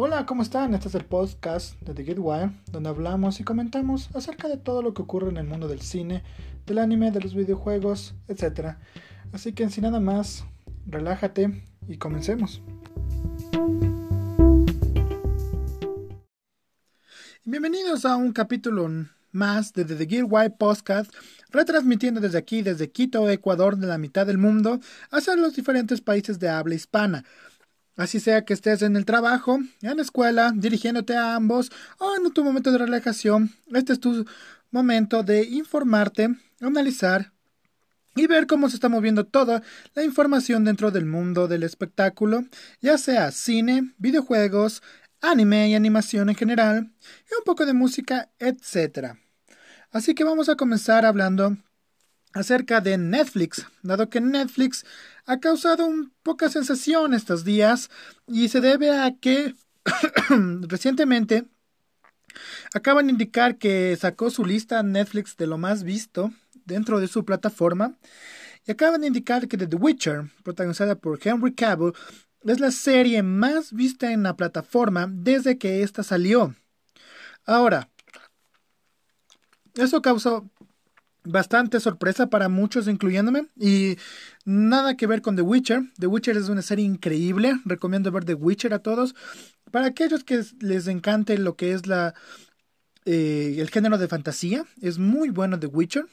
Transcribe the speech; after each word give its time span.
Hola, 0.00 0.26
¿cómo 0.26 0.42
están? 0.42 0.74
Este 0.74 0.86
es 0.86 0.94
el 0.94 1.04
podcast 1.04 1.74
de 1.80 1.92
The 1.92 2.04
Get 2.04 2.18
Wire, 2.20 2.52
donde 2.70 2.88
hablamos 2.88 3.40
y 3.40 3.42
comentamos 3.42 4.14
acerca 4.14 4.46
de 4.46 4.56
todo 4.56 4.80
lo 4.80 4.94
que 4.94 5.02
ocurre 5.02 5.28
en 5.28 5.38
el 5.38 5.48
mundo 5.48 5.66
del 5.66 5.80
cine, 5.80 6.22
del 6.66 6.78
anime, 6.78 7.10
de 7.10 7.20
los 7.20 7.34
videojuegos, 7.34 8.14
etc. 8.28 8.76
Así 9.32 9.54
que 9.54 9.68
sin 9.70 9.82
nada 9.82 9.98
más, 9.98 10.44
relájate 10.86 11.64
y 11.88 11.96
comencemos. 11.96 12.62
Bienvenidos 17.44 18.04
a 18.04 18.14
un 18.14 18.32
capítulo 18.32 18.88
más 19.32 19.72
de 19.72 19.84
The 19.84 20.06
Gear 20.06 20.26
Wire 20.28 20.50
Podcast, 20.50 21.12
retransmitiendo 21.50 22.20
desde 22.20 22.38
aquí, 22.38 22.62
desde 22.62 22.92
Quito, 22.92 23.28
Ecuador, 23.28 23.76
de 23.76 23.88
la 23.88 23.98
mitad 23.98 24.26
del 24.26 24.38
mundo, 24.38 24.78
hacia 25.10 25.34
los 25.34 25.56
diferentes 25.56 26.00
países 26.00 26.38
de 26.38 26.50
habla 26.50 26.76
hispana. 26.76 27.24
Así 27.98 28.20
sea 28.20 28.44
que 28.44 28.54
estés 28.54 28.82
en 28.82 28.94
el 28.94 29.04
trabajo, 29.04 29.58
en 29.82 29.96
la 29.96 30.02
escuela, 30.02 30.52
dirigiéndote 30.54 31.16
a 31.16 31.34
ambos 31.34 31.72
o 31.98 32.14
en 32.14 32.32
tu 32.32 32.44
momento 32.44 32.70
de 32.70 32.78
relajación, 32.78 33.50
este 33.74 33.94
es 33.94 33.98
tu 33.98 34.24
momento 34.70 35.24
de 35.24 35.42
informarte, 35.42 36.28
analizar 36.60 37.32
y 38.14 38.28
ver 38.28 38.46
cómo 38.46 38.68
se 38.68 38.76
está 38.76 38.88
moviendo 38.88 39.26
toda 39.26 39.64
la 39.94 40.04
información 40.04 40.64
dentro 40.64 40.92
del 40.92 41.06
mundo 41.06 41.48
del 41.48 41.64
espectáculo, 41.64 42.44
ya 42.80 42.98
sea 42.98 43.32
cine, 43.32 43.92
videojuegos, 43.98 44.80
anime 45.20 45.68
y 45.68 45.74
animación 45.74 46.28
en 46.28 46.36
general, 46.36 46.92
y 47.28 47.34
un 47.34 47.44
poco 47.44 47.66
de 47.66 47.72
música, 47.72 48.30
etc. 48.38 49.16
Así 49.90 50.14
que 50.14 50.22
vamos 50.22 50.48
a 50.48 50.54
comenzar 50.54 51.04
hablando 51.04 51.56
acerca 52.34 52.80
de 52.80 52.98
Netflix, 52.98 53.66
dado 53.82 54.08
que 54.08 54.20
Netflix 54.20 54.84
ha 55.26 55.40
causado 55.40 55.86
un 55.86 56.12
poca 56.22 56.48
sensación 56.48 57.14
estos 57.14 57.44
días 57.44 57.90
y 58.26 58.48
se 58.48 58.60
debe 58.60 58.90
a 58.90 59.14
que 59.14 59.54
recientemente 60.68 61.44
acaban 62.74 63.06
de 63.06 63.12
indicar 63.12 63.58
que 63.58 63.96
sacó 64.00 64.30
su 64.30 64.44
lista 64.44 64.82
Netflix 64.82 65.36
de 65.36 65.46
lo 65.46 65.58
más 65.58 65.82
visto 65.82 66.32
dentro 66.64 67.00
de 67.00 67.08
su 67.08 67.24
plataforma 67.24 67.96
y 68.66 68.72
acaban 68.72 69.00
de 69.00 69.06
indicar 69.06 69.48
que 69.48 69.56
The 69.56 69.76
Witcher, 69.76 70.30
protagonizada 70.42 70.94
por 70.96 71.18
Henry 71.22 71.54
Cavill, 71.54 71.94
es 72.42 72.60
la 72.60 72.70
serie 72.70 73.22
más 73.22 73.72
vista 73.72 74.12
en 74.12 74.22
la 74.22 74.36
plataforma 74.36 75.08
desde 75.10 75.58
que 75.58 75.82
ésta 75.82 76.02
salió. 76.02 76.54
Ahora, 77.44 77.88
eso 79.74 80.02
causó 80.02 80.50
bastante 81.28 81.78
sorpresa 81.80 82.28
para 82.28 82.48
muchos, 82.48 82.88
incluyéndome. 82.88 83.46
Y 83.56 83.96
nada 84.44 84.96
que 84.96 85.06
ver 85.06 85.22
con 85.22 85.36
The 85.36 85.42
Witcher. 85.42 85.82
The 85.98 86.06
Witcher 86.06 86.36
es 86.36 86.48
una 86.48 86.62
serie 86.62 86.84
increíble. 86.84 87.60
Recomiendo 87.64 88.10
ver 88.10 88.24
The 88.24 88.34
Witcher 88.34 88.74
a 88.74 88.80
todos. 88.80 89.14
Para 89.70 89.86
aquellos 89.86 90.24
que 90.24 90.42
les 90.60 90.86
encante 90.88 91.38
lo 91.38 91.56
que 91.56 91.72
es 91.72 91.86
la 91.86 92.14
eh, 93.04 93.56
el 93.58 93.70
género 93.70 93.96
de 93.96 94.08
fantasía, 94.08 94.64
es 94.82 94.98
muy 94.98 95.30
bueno 95.30 95.58
The 95.58 95.66
Witcher. 95.66 96.06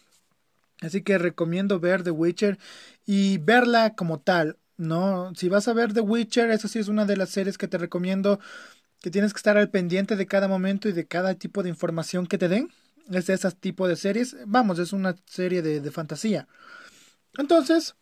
Así 0.81 1.01
que 1.01 1.17
recomiendo 1.17 1.79
ver 1.79 2.03
The 2.03 2.11
Witcher 2.11 2.59
y 3.05 3.37
verla 3.37 3.95
como 3.95 4.19
tal. 4.19 4.57
No, 4.77 5.33
si 5.35 5.47
vas 5.47 5.67
a 5.69 5.73
ver 5.73 5.93
The 5.93 6.01
Witcher, 6.01 6.51
esa 6.51 6.67
sí 6.67 6.79
es 6.79 6.89
una 6.89 7.05
de 7.05 7.15
las 7.15 7.29
series 7.29 7.57
que 7.57 7.67
te 7.67 7.77
recomiendo 7.77 8.39
que 9.01 9.11
tienes 9.11 9.33
que 9.33 9.37
estar 9.37 9.57
al 9.57 9.69
pendiente 9.69 10.15
de 10.15 10.25
cada 10.25 10.47
momento 10.47 10.89
y 10.89 10.91
de 10.91 11.05
cada 11.05 11.35
tipo 11.35 11.63
de 11.63 11.69
información 11.69 12.27
que 12.27 12.37
te 12.37 12.49
den 12.49 12.69
es 13.11 13.27
de 13.27 13.33
ese 13.33 13.51
tipo 13.51 13.87
de 13.87 13.95
series. 13.95 14.35
Vamos, 14.45 14.79
es 14.79 14.93
una 14.93 15.15
serie 15.25 15.61
de, 15.61 15.81
de 15.81 15.91
fantasía. 15.91 16.47
Entonces, 17.37 17.95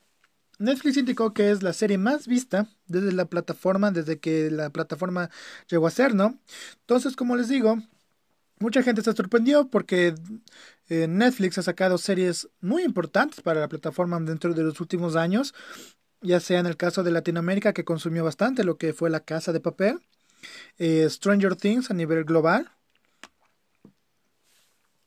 Netflix 0.59 0.98
indicó 0.98 1.34
que 1.34 1.52
es 1.52 1.64
la 1.64 1.73
serie 1.73 1.98
más 1.98 2.28
vista 2.28 2.70
desde 2.88 3.12
la 3.12 3.26
plataforma, 3.26 3.92
desde 3.92 4.20
que 4.20 4.52
la 4.52 4.70
plataforma 4.70 5.30
llegó 5.68 5.88
a 5.88 5.92
ser, 5.92 6.14
¿no? 6.14 6.40
Entonces, 6.81 7.16
como 7.16 7.36
les 7.36 7.50
digo, 7.50 7.78
mucha 8.59 8.84
gente 8.84 9.02
se 9.02 9.13
sorprendió 9.13 9.68
porque 9.69 10.16
eh, 10.90 11.08
Netflix 11.08 11.58
ha 11.58 11.63
sacado 11.63 11.97
series 11.97 12.50
muy 12.62 12.84
importantes 12.84 13.42
para 13.42 13.59
la 13.59 13.68
plataforma 13.68 14.19
dentro 14.19 14.53
de 14.53 14.63
los 14.63 14.80
últimos 14.80 15.16
años, 15.16 15.53
ya 16.22 16.40
sea 16.40 16.59
en 16.59 16.68
el 16.68 16.78
caso 16.78 17.03
de 17.03 17.12
Latinoamérica 17.12 17.74
que 17.74 17.84
consumió 17.84 18.24
bastante 18.24 18.63
lo 18.63 18.78
que 18.78 18.94
fue 18.94 19.09
La 19.09 19.19
Casa 19.22 19.52
de 19.52 19.59
Papel, 19.59 20.00
eh, 20.78 21.08
Stranger 21.09 21.56
Things 21.56 21.92
a 21.92 21.94
nivel 21.94 22.24
global, 22.24 22.72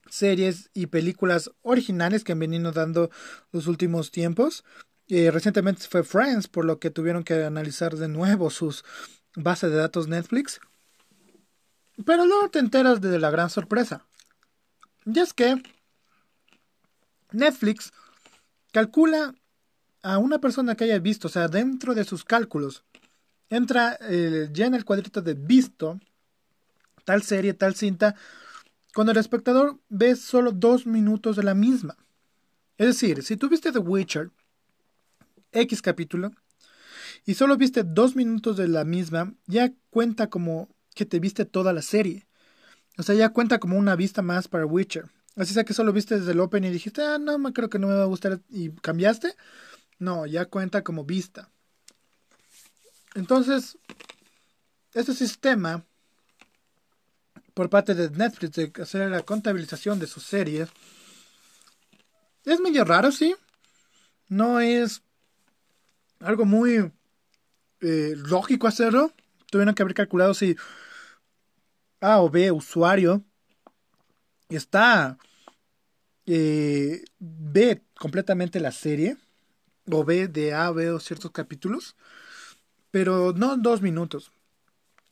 series 0.09 0.71
y 0.75 0.87
películas 0.87 1.51
originales 1.63 2.25
que 2.25 2.33
han 2.33 2.39
venido 2.39 2.73
dando 2.73 3.11
los 3.53 3.67
últimos 3.67 4.11
tiempos. 4.11 4.65
Eh, 5.09 5.31
recientemente 5.31 5.87
fue 5.89 6.03
Friends, 6.03 6.49
por 6.49 6.65
lo 6.65 6.79
que 6.79 6.91
tuvieron 6.91 7.25
que 7.25 7.45
analizar 7.45 7.97
de 7.97 8.09
nuevo 8.09 8.51
sus 8.51 8.85
bases 9.35 9.71
de 9.71 9.77
datos 9.77 10.09
Netflix. 10.09 10.61
Pero 12.05 12.27
luego 12.27 12.51
te 12.51 12.59
enteras 12.59 13.01
de 13.01 13.19
la 13.19 13.31
gran 13.31 13.51
sorpresa. 13.51 14.07
Y 15.05 15.19
es 15.19 15.33
que 15.33 15.63
Netflix 17.33 17.93
calcula 18.73 19.35
a 20.03 20.19
una 20.19 20.39
persona 20.39 20.75
que 20.75 20.85
haya 20.85 20.99
visto, 20.99 21.29
o 21.29 21.31
sea, 21.31 21.49
dentro 21.49 21.95
de 21.95 22.05
sus 22.05 22.25
cálculos, 22.25 22.85
entra 23.49 23.99
eh, 24.03 24.49
ya 24.53 24.67
en 24.67 24.75
el 24.75 24.85
cuadrito 24.85 25.23
de 25.23 25.35
visto 25.35 25.99
tal 27.07 27.23
serie, 27.23 27.55
tal 27.55 27.75
cinta, 27.75 28.17
cuando 28.97 29.13
el 29.13 29.19
espectador 29.19 29.79
ve 29.91 30.17
solo 30.17 30.53
dos 30.53 30.87
minutos 30.87 31.37
de 31.37 31.43
la 31.43 31.55
misma. 31.55 31.99
Es 32.79 32.87
decir, 32.87 33.23
si 33.23 33.37
tú 33.37 33.51
viste 33.51 33.71
The 33.71 33.79
Witcher, 33.79 34.31
X 35.53 35.83
capítulo, 35.83 36.33
y 37.27 37.35
solo 37.35 37.59
viste 37.59 37.85
dos 37.85 38.17
minutos 38.17 38.57
de 38.57 38.69
la 38.69 38.87
misma, 38.87 39.35
ya 39.45 39.71
cuenta 39.91 40.31
como 40.31 40.71
que 40.95 41.05
te 41.05 41.21
viste 41.21 41.45
toda 41.45 41.75
la 41.75 41.83
serie. 41.83 42.27
O 42.97 43.03
sea, 43.03 43.15
ya 43.15 43.35
cuenta 43.35 43.59
como 43.59 43.77
una 43.77 43.97
vista 43.97 44.23
más 44.23 44.49
para 44.49 44.65
Witcher. 44.65 45.11
Así 45.35 45.53
sea 45.53 45.65
que 45.65 45.75
solo 45.75 45.93
viste 45.93 46.19
desde 46.19 46.33
el 46.33 46.41
Open 46.41 46.65
y 46.65 46.71
dijiste, 46.71 47.03
ah, 47.03 47.19
no, 47.19 47.53
creo 47.53 47.69
que 47.69 47.79
no 47.79 47.89
me 47.89 47.97
va 47.97 48.05
a 48.05 48.07
gustar 48.07 48.41
y 48.49 48.71
cambiaste. 48.71 49.37
No, 49.99 50.25
ya 50.25 50.47
cuenta 50.47 50.83
como 50.83 51.05
vista. 51.05 51.51
Entonces, 53.15 53.77
este 54.95 55.13
sistema 55.13 55.85
por 57.57 57.71
parte 57.71 57.95
de 57.95 58.11
Netflix 58.11 58.53
de 58.53 58.71
hacer 58.83 59.11
la 59.11 59.23
contabilización 59.23 59.99
de 59.99 60.07
sus 60.07 60.25
series. 60.25 60.69
Es 62.45 62.61
medio 62.61 62.85
raro, 62.85 63.11
sí. 63.11 63.35
No 64.29 64.61
es 64.61 65.01
algo 66.21 66.45
muy 66.45 66.93
eh, 67.81 68.13
lógico 68.15 68.67
hacerlo. 68.67 69.11
Tuvieron 69.51 69.75
que 69.75 69.83
haber 69.83 69.95
calculado 69.95 70.35
si 70.35 70.55
A 72.03 72.21
o 72.21 72.29
B 72.29 72.51
usuario 72.51 73.25
está 74.51 75.17
eh, 76.27 77.05
ve 77.19 77.83
completamente 77.99 78.61
la 78.61 78.71
serie 78.71 79.17
o 79.91 80.05
ve 80.05 80.29
de 80.29 80.53
A 80.53 80.67
a 80.67 80.73
B 80.73 80.91
o 80.91 81.01
ciertos 81.01 81.31
capítulos, 81.31 81.97
pero 82.91 83.33
no 83.33 83.57
dos 83.57 83.81
minutos. 83.81 84.31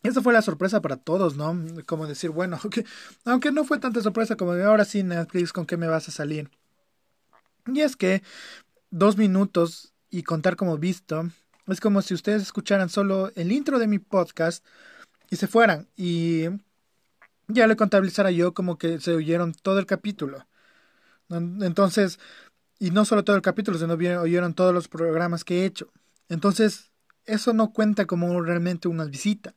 Esa 0.04 0.20
fue 0.20 0.34
la 0.34 0.42
sorpresa 0.42 0.82
para 0.82 0.98
todos, 0.98 1.36
¿no? 1.36 1.58
Como 1.86 2.06
decir, 2.06 2.30
bueno, 2.30 2.60
aunque 3.24 3.50
no 3.50 3.64
fue 3.64 3.78
tanta 3.78 4.02
sorpresa 4.02 4.36
como 4.36 4.52
ahora 4.52 4.84
sí 4.84 5.02
Netflix, 5.02 5.52
¿con 5.52 5.64
qué 5.64 5.78
me 5.78 5.88
vas 5.88 6.08
a 6.08 6.12
salir? 6.12 6.50
Y 7.66 7.80
es 7.80 7.96
que 7.96 8.22
dos 8.90 9.16
minutos 9.16 9.94
y 10.10 10.22
contar 10.22 10.56
como 10.56 10.76
visto 10.76 11.28
es 11.66 11.80
como 11.80 12.02
si 12.02 12.12
ustedes 12.12 12.42
escucharan 12.42 12.90
solo 12.90 13.32
el 13.34 13.50
intro 13.50 13.78
de 13.78 13.86
mi 13.86 13.98
podcast 13.98 14.62
y 15.30 15.36
se 15.36 15.46
fueran 15.46 15.88
y 15.96 16.44
ya 17.48 17.66
le 17.66 17.74
contabilizara 17.74 18.30
yo 18.30 18.52
como 18.52 18.76
que 18.76 19.00
se 19.00 19.14
oyeron 19.14 19.54
todo 19.54 19.78
el 19.78 19.86
capítulo. 19.86 20.46
Entonces, 21.30 22.20
y 22.78 22.90
no 22.90 23.06
solo 23.06 23.24
todo 23.24 23.36
el 23.36 23.42
capítulo, 23.42 23.78
sino 23.78 23.94
oyeron 23.94 24.52
todos 24.52 24.74
los 24.74 24.88
programas 24.88 25.44
que 25.44 25.62
he 25.62 25.64
hecho. 25.64 25.88
Entonces, 26.28 26.90
eso 27.24 27.54
no 27.54 27.72
cuenta 27.72 28.04
como 28.04 28.38
realmente 28.42 28.88
una 28.88 29.06
visita. 29.06 29.54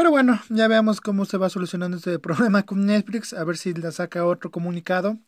Pero 0.00 0.12
bueno, 0.12 0.40
ya 0.48 0.66
veamos 0.66 0.98
cómo 1.02 1.26
se 1.26 1.36
va 1.36 1.50
solucionando 1.50 1.98
este 1.98 2.18
problema 2.26 2.62
con 2.62 2.86
Netflix, 2.86 3.34
a 3.34 3.44
ver 3.44 3.58
si 3.58 3.74
le 3.74 3.92
saca 3.92 4.24
otro 4.24 4.50
comunicado, 4.50 5.18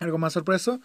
algo 0.00 0.18
más 0.18 0.32
sorpreso. 0.32 0.80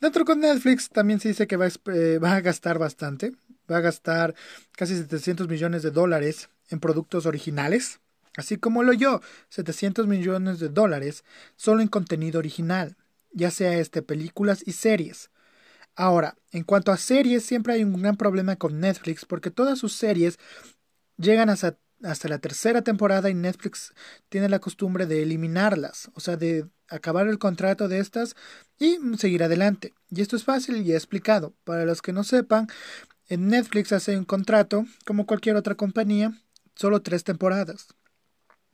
Dentro 0.00 0.24
con 0.24 0.40
Netflix 0.40 0.88
también 0.88 1.20
se 1.20 1.28
dice 1.28 1.46
que 1.46 1.58
va 1.58 1.66
a, 1.66 1.70
eh, 1.92 2.18
gastar 2.40 2.78
bastante, 2.78 3.34
va 3.70 3.76
a 3.76 3.80
gastar 3.80 4.34
casi 4.72 4.96
700 4.96 5.48
millones 5.48 5.82
de 5.82 5.90
dólares 5.90 6.48
en 6.70 6.80
productos 6.80 7.26
originales, 7.26 8.00
así 8.38 8.56
como 8.56 8.82
lo 8.82 8.94
yo, 8.94 9.20
700 9.50 10.06
millones 10.06 10.60
de 10.60 10.70
dólares 10.70 11.24
solo 11.56 11.82
en 11.82 11.88
contenido 11.88 12.38
original, 12.38 12.96
ya 13.32 13.50
sea 13.50 13.76
este 13.76 14.00
películas 14.00 14.62
y 14.64 14.72
series. 14.72 15.30
Ahora, 15.94 16.36
en 16.52 16.64
cuanto 16.64 16.90
a 16.90 16.96
series, 16.96 17.44
siempre 17.44 17.74
hay 17.74 17.84
un 17.84 18.00
gran 18.00 18.16
problema 18.16 18.56
con 18.56 18.80
Netflix 18.80 19.26
porque 19.26 19.50
todas 19.50 19.78
sus 19.78 19.92
series 19.92 20.38
llegan 21.18 21.50
hasta 21.50 21.76
hasta 22.02 22.28
la 22.28 22.38
tercera 22.38 22.82
temporada 22.82 23.30
y 23.30 23.34
Netflix 23.34 23.94
tiene 24.28 24.48
la 24.48 24.58
costumbre 24.58 25.06
de 25.06 25.22
eliminarlas, 25.22 26.10
o 26.14 26.20
sea, 26.20 26.36
de 26.36 26.66
acabar 26.88 27.28
el 27.28 27.38
contrato 27.38 27.88
de 27.88 27.98
estas 27.98 28.36
y 28.78 28.98
seguir 29.16 29.42
adelante. 29.42 29.94
Y 30.10 30.20
esto 30.20 30.36
es 30.36 30.44
fácil 30.44 30.86
y 30.86 30.92
explicado. 30.92 31.54
Para 31.64 31.84
los 31.84 32.02
que 32.02 32.12
no 32.12 32.24
sepan, 32.24 32.68
en 33.28 33.48
Netflix 33.48 33.92
hace 33.92 34.16
un 34.18 34.24
contrato, 34.24 34.84
como 35.06 35.26
cualquier 35.26 35.56
otra 35.56 35.76
compañía, 35.76 36.32
solo 36.74 37.02
tres 37.02 37.24
temporadas. 37.24 37.88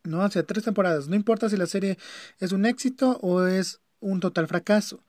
¿no? 0.05 0.23
Hace 0.23 0.43
tres 0.43 0.65
temporadas. 0.65 1.09
No 1.09 1.17
importa 1.17 1.49
si 1.49 1.57
la 1.57 1.67
serie 1.67 1.99
es 2.39 2.53
un 2.53 2.67
éxito 2.67 3.19
o 3.23 3.45
es 3.47 3.81
un 4.01 4.21
total 4.21 4.49
fracaso. 4.49 5.05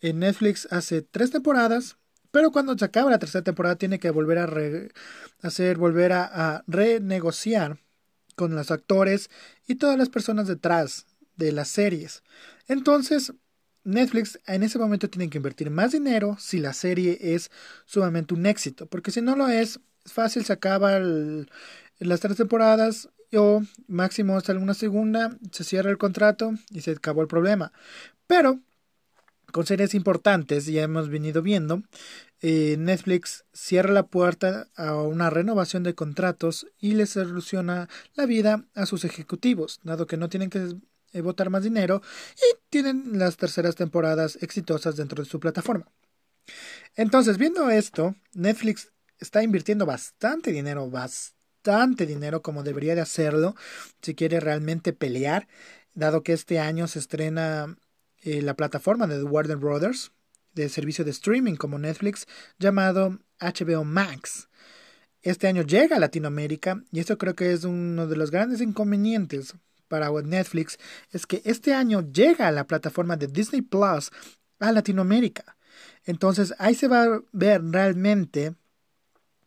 En 0.00 0.18
Netflix 0.20 0.68
hace 0.70 1.02
tres 1.02 1.30
temporadas, 1.30 1.96
pero 2.30 2.50
cuando 2.50 2.76
se 2.76 2.84
acaba 2.84 3.10
la 3.10 3.18
tercera 3.18 3.44
temporada 3.44 3.76
tiene 3.76 3.98
que 3.98 4.10
volver 4.10 4.38
a 4.38 4.48
hacer, 5.42 5.76
volver 5.78 6.12
a, 6.12 6.64
renegociar 6.66 7.78
con 8.34 8.54
los 8.54 8.70
actores 8.70 9.30
y 9.66 9.76
todas 9.76 9.98
las 9.98 10.08
personas 10.08 10.46
detrás 10.46 11.06
de 11.36 11.52
las 11.52 11.68
series. 11.68 12.22
Entonces, 12.68 13.32
Netflix 13.84 14.40
en 14.46 14.62
ese 14.62 14.78
momento 14.78 15.08
tiene 15.08 15.30
que 15.30 15.38
invertir 15.38 15.70
más 15.70 15.92
dinero 15.92 16.36
si 16.38 16.58
la 16.58 16.72
serie 16.72 17.18
es 17.20 17.50
sumamente 17.84 18.34
un 18.34 18.46
éxito, 18.46 18.86
porque 18.86 19.10
si 19.10 19.22
no 19.22 19.36
lo 19.36 19.48
es, 19.48 19.80
es 20.04 20.12
fácil, 20.12 20.44
se 20.44 20.52
acaba 20.52 20.98
las 20.98 22.20
tres 22.20 22.36
temporadas 22.36 23.08
o 23.32 23.62
máximo 23.86 24.36
hasta 24.36 24.52
una 24.54 24.74
segunda, 24.74 25.36
se 25.50 25.64
cierra 25.64 25.90
el 25.90 25.98
contrato 25.98 26.52
y 26.70 26.80
se 26.80 26.92
acabó 26.92 27.22
el 27.22 27.28
problema. 27.28 27.72
Pero 28.26 28.60
con 29.56 29.64
series 29.64 29.94
importantes, 29.94 30.66
ya 30.66 30.82
hemos 30.82 31.08
venido 31.08 31.40
viendo, 31.40 31.82
eh, 32.42 32.76
Netflix 32.78 33.46
cierra 33.54 33.90
la 33.90 34.06
puerta 34.06 34.68
a 34.76 34.96
una 34.96 35.30
renovación 35.30 35.82
de 35.82 35.94
contratos 35.94 36.66
y 36.78 36.92
les 36.92 37.08
soluciona 37.08 37.88
la 38.16 38.26
vida 38.26 38.66
a 38.74 38.84
sus 38.84 39.06
ejecutivos, 39.06 39.80
dado 39.82 40.06
que 40.06 40.18
no 40.18 40.28
tienen 40.28 40.50
que 40.50 40.76
eh, 41.14 41.20
votar 41.22 41.48
más 41.48 41.62
dinero 41.62 42.02
y 42.36 42.58
tienen 42.68 43.18
las 43.18 43.38
terceras 43.38 43.76
temporadas 43.76 44.36
exitosas 44.42 44.94
dentro 44.94 45.24
de 45.24 45.30
su 45.30 45.40
plataforma. 45.40 45.86
Entonces, 46.94 47.38
viendo 47.38 47.70
esto, 47.70 48.14
Netflix 48.34 48.92
está 49.18 49.42
invirtiendo 49.42 49.86
bastante 49.86 50.52
dinero, 50.52 50.90
bastante 50.90 52.04
dinero 52.04 52.42
como 52.42 52.62
debería 52.62 52.94
de 52.94 53.00
hacerlo 53.00 53.56
si 54.02 54.14
quiere 54.14 54.38
realmente 54.38 54.92
pelear, 54.92 55.48
dado 55.94 56.22
que 56.22 56.34
este 56.34 56.58
año 56.58 56.88
se 56.88 56.98
estrena 56.98 57.78
eh, 58.26 58.42
la 58.42 58.54
plataforma 58.54 59.06
de 59.06 59.22
Warner 59.22 59.56
Brothers, 59.56 60.10
de 60.52 60.68
servicio 60.68 61.04
de 61.04 61.12
streaming 61.12 61.54
como 61.54 61.78
Netflix, 61.78 62.26
llamado 62.58 63.20
HBO 63.38 63.84
Max. 63.84 64.48
Este 65.22 65.46
año 65.46 65.62
llega 65.62 65.94
a 65.94 66.00
Latinoamérica 66.00 66.82
y 66.90 66.98
esto 66.98 67.18
creo 67.18 67.36
que 67.36 67.52
es 67.52 67.62
uno 67.62 68.08
de 68.08 68.16
los 68.16 68.32
grandes 68.32 68.60
inconvenientes 68.60 69.54
para 69.86 70.10
Netflix, 70.10 70.76
es 71.12 71.24
que 71.24 71.40
este 71.44 71.72
año 71.72 72.00
llega 72.10 72.48
a 72.48 72.50
la 72.50 72.66
plataforma 72.66 73.16
de 73.16 73.28
Disney 73.28 73.62
Plus 73.62 74.10
a 74.58 74.72
Latinoamérica. 74.72 75.56
Entonces 76.04 76.52
ahí 76.58 76.74
se 76.74 76.88
va 76.88 77.04
a 77.04 77.20
ver 77.30 77.62
realmente 77.62 78.56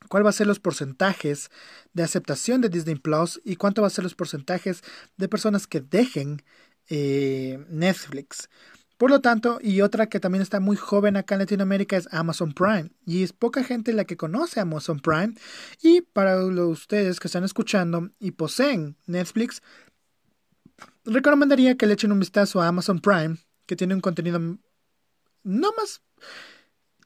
cuál 0.07 0.25
va 0.25 0.29
a 0.29 0.33
ser 0.33 0.47
los 0.47 0.61
porcentajes 0.61 1.51
de 1.91 2.03
aceptación 2.03 2.61
de 2.61 2.69
Disney 2.69 2.95
Plus 2.95 3.41
y 3.43 3.57
cuánto 3.57 3.81
va 3.81 3.87
a 3.87 3.91
ser 3.91 4.05
los 4.05 4.15
porcentajes 4.15 4.83
de 5.17 5.27
personas 5.27 5.67
que 5.67 5.81
dejen 5.81 6.41
eh, 6.89 7.63
Netflix. 7.69 8.49
Por 8.97 9.11
lo 9.11 9.21
tanto, 9.21 9.59
y 9.61 9.79
otra 9.79 10.07
que 10.07 10.19
también 10.19 10.41
está 10.41 10.59
muy 10.59 10.75
joven 10.75 11.15
acá 11.15 11.35
en 11.35 11.39
Latinoamérica 11.39 11.95
es 11.95 12.09
Amazon 12.11 12.51
Prime. 12.51 12.91
Y 13.05 13.23
es 13.23 13.31
poca 13.31 13.63
gente 13.63 13.93
la 13.93 14.03
que 14.03 14.17
conoce 14.17 14.59
Amazon 14.59 14.99
Prime. 14.99 15.35
Y 15.81 16.01
para 16.01 16.43
ustedes 16.45 17.19
que 17.19 17.29
están 17.29 17.45
escuchando 17.45 18.09
y 18.19 18.31
poseen 18.31 18.97
Netflix, 19.05 19.61
recomendaría 21.05 21.77
que 21.77 21.87
le 21.87 21.93
echen 21.93 22.11
un 22.11 22.19
vistazo 22.19 22.61
a 22.61 22.67
Amazon 22.67 22.99
Prime, 22.99 23.37
que 23.65 23.77
tiene 23.77 23.95
un 23.95 24.01
contenido 24.01 24.39
no 25.43 25.71
más, 25.77 26.01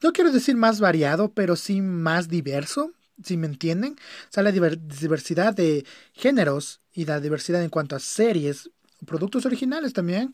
no 0.01 0.11
quiero 0.11 0.31
decir 0.31 0.55
más 0.55 0.79
variado, 0.79 1.33
pero 1.33 1.55
sí 1.55 1.81
más 1.81 2.27
diverso, 2.27 2.91
si 3.23 3.37
me 3.37 3.47
entienden. 3.47 3.93
O 3.93 4.31
sea, 4.31 4.43
la 4.43 4.51
diversidad 4.51 5.53
de 5.53 5.85
géneros 6.11 6.81
y 6.91 7.05
la 7.05 7.19
diversidad 7.21 7.63
en 7.63 7.69
cuanto 7.69 7.95
a 7.95 7.99
series, 7.99 8.69
productos 9.05 9.45
originales 9.45 9.93
también, 9.93 10.31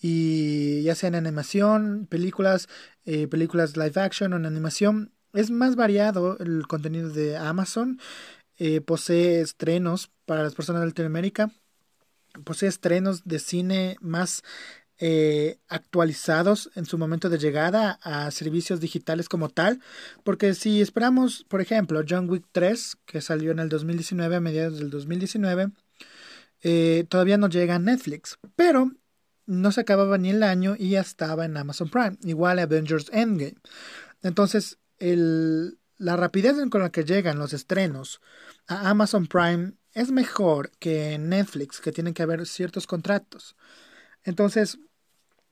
y 0.00 0.82
ya 0.82 0.94
sea 0.94 1.08
en 1.08 1.14
animación, 1.14 2.06
películas, 2.08 2.68
eh, 3.04 3.26
películas 3.28 3.76
live 3.76 4.00
action 4.00 4.32
o 4.32 4.36
en 4.36 4.46
animación, 4.46 5.12
es 5.32 5.50
más 5.50 5.76
variado 5.76 6.38
el 6.38 6.66
contenido 6.66 7.08
de 7.10 7.36
Amazon. 7.36 7.98
Eh, 8.58 8.80
posee 8.80 9.40
estrenos 9.40 10.10
para 10.26 10.42
las 10.42 10.54
personas 10.54 10.82
de 10.82 10.88
Latinoamérica, 10.88 11.50
posee 12.44 12.68
estrenos 12.68 13.24
de 13.24 13.38
cine 13.38 13.96
más 14.00 14.42
eh, 15.04 15.58
actualizados 15.68 16.70
en 16.76 16.84
su 16.84 16.96
momento 16.96 17.28
de 17.28 17.38
llegada 17.38 17.98
a 18.02 18.30
servicios 18.30 18.78
digitales 18.78 19.28
como 19.28 19.48
tal, 19.48 19.80
porque 20.22 20.54
si 20.54 20.80
esperamos, 20.80 21.44
por 21.48 21.60
ejemplo, 21.60 22.02
John 22.08 22.30
Wick 22.30 22.44
3, 22.52 22.98
que 23.04 23.20
salió 23.20 23.50
en 23.50 23.58
el 23.58 23.68
2019, 23.68 24.36
a 24.36 24.40
mediados 24.40 24.78
del 24.78 24.90
2019, 24.90 25.72
eh, 26.62 27.04
todavía 27.08 27.38
no 27.38 27.48
llega 27.48 27.74
a 27.74 27.78
Netflix, 27.78 28.38
pero 28.56 28.92
no 29.46 29.72
se 29.72 29.80
acababa 29.80 30.18
ni 30.18 30.30
el 30.30 30.42
año 30.42 30.76
y 30.78 30.90
ya 30.90 31.00
estaba 31.00 31.44
en 31.44 31.56
Amazon 31.56 31.88
Prime, 31.90 32.16
igual 32.22 32.58
Avengers 32.58 33.10
Endgame. 33.12 33.56
Entonces, 34.22 34.78
la 34.98 36.16
rapidez 36.16 36.56
con 36.70 36.82
la 36.82 36.92
que 36.92 37.04
llegan 37.04 37.38
los 37.38 37.52
estrenos 37.52 38.20
a 38.68 38.90
Amazon 38.90 39.26
Prime 39.26 39.72
es 39.94 40.10
mejor 40.10 40.70
que 40.78 41.18
Netflix, 41.18 41.80
que 41.80 41.92
tienen 41.92 42.14
que 42.14 42.22
haber 42.22 42.46
ciertos 42.46 42.86
contratos. 42.86 43.56
Entonces, 44.24 44.78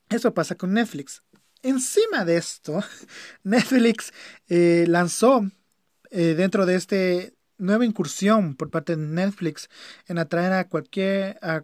eso 0.09 0.33
pasa 0.33 0.55
con 0.55 0.73
Netflix. 0.73 1.23
Encima 1.63 2.25
de 2.25 2.37
esto, 2.37 2.83
Netflix 3.43 4.13
eh, 4.49 4.87
lanzó 4.89 5.51
eh, 6.11 6.35
dentro 6.35 6.65
de 6.65 6.77
este 6.77 7.35
nueva 7.61 7.85
incursión 7.85 8.57
por 8.57 8.71
parte 8.71 8.97
de 8.97 9.07
Netflix 9.07 9.69
en 10.07 10.19
atraer 10.19 10.53
a 10.53 10.69
cualquier, 10.69 11.39
a 11.43 11.63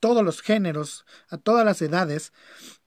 todos 0.00 0.24
los 0.24 0.42
géneros, 0.42 1.06
a 1.28 1.38
todas 1.38 1.64
las 1.64 1.82
edades 1.82 2.32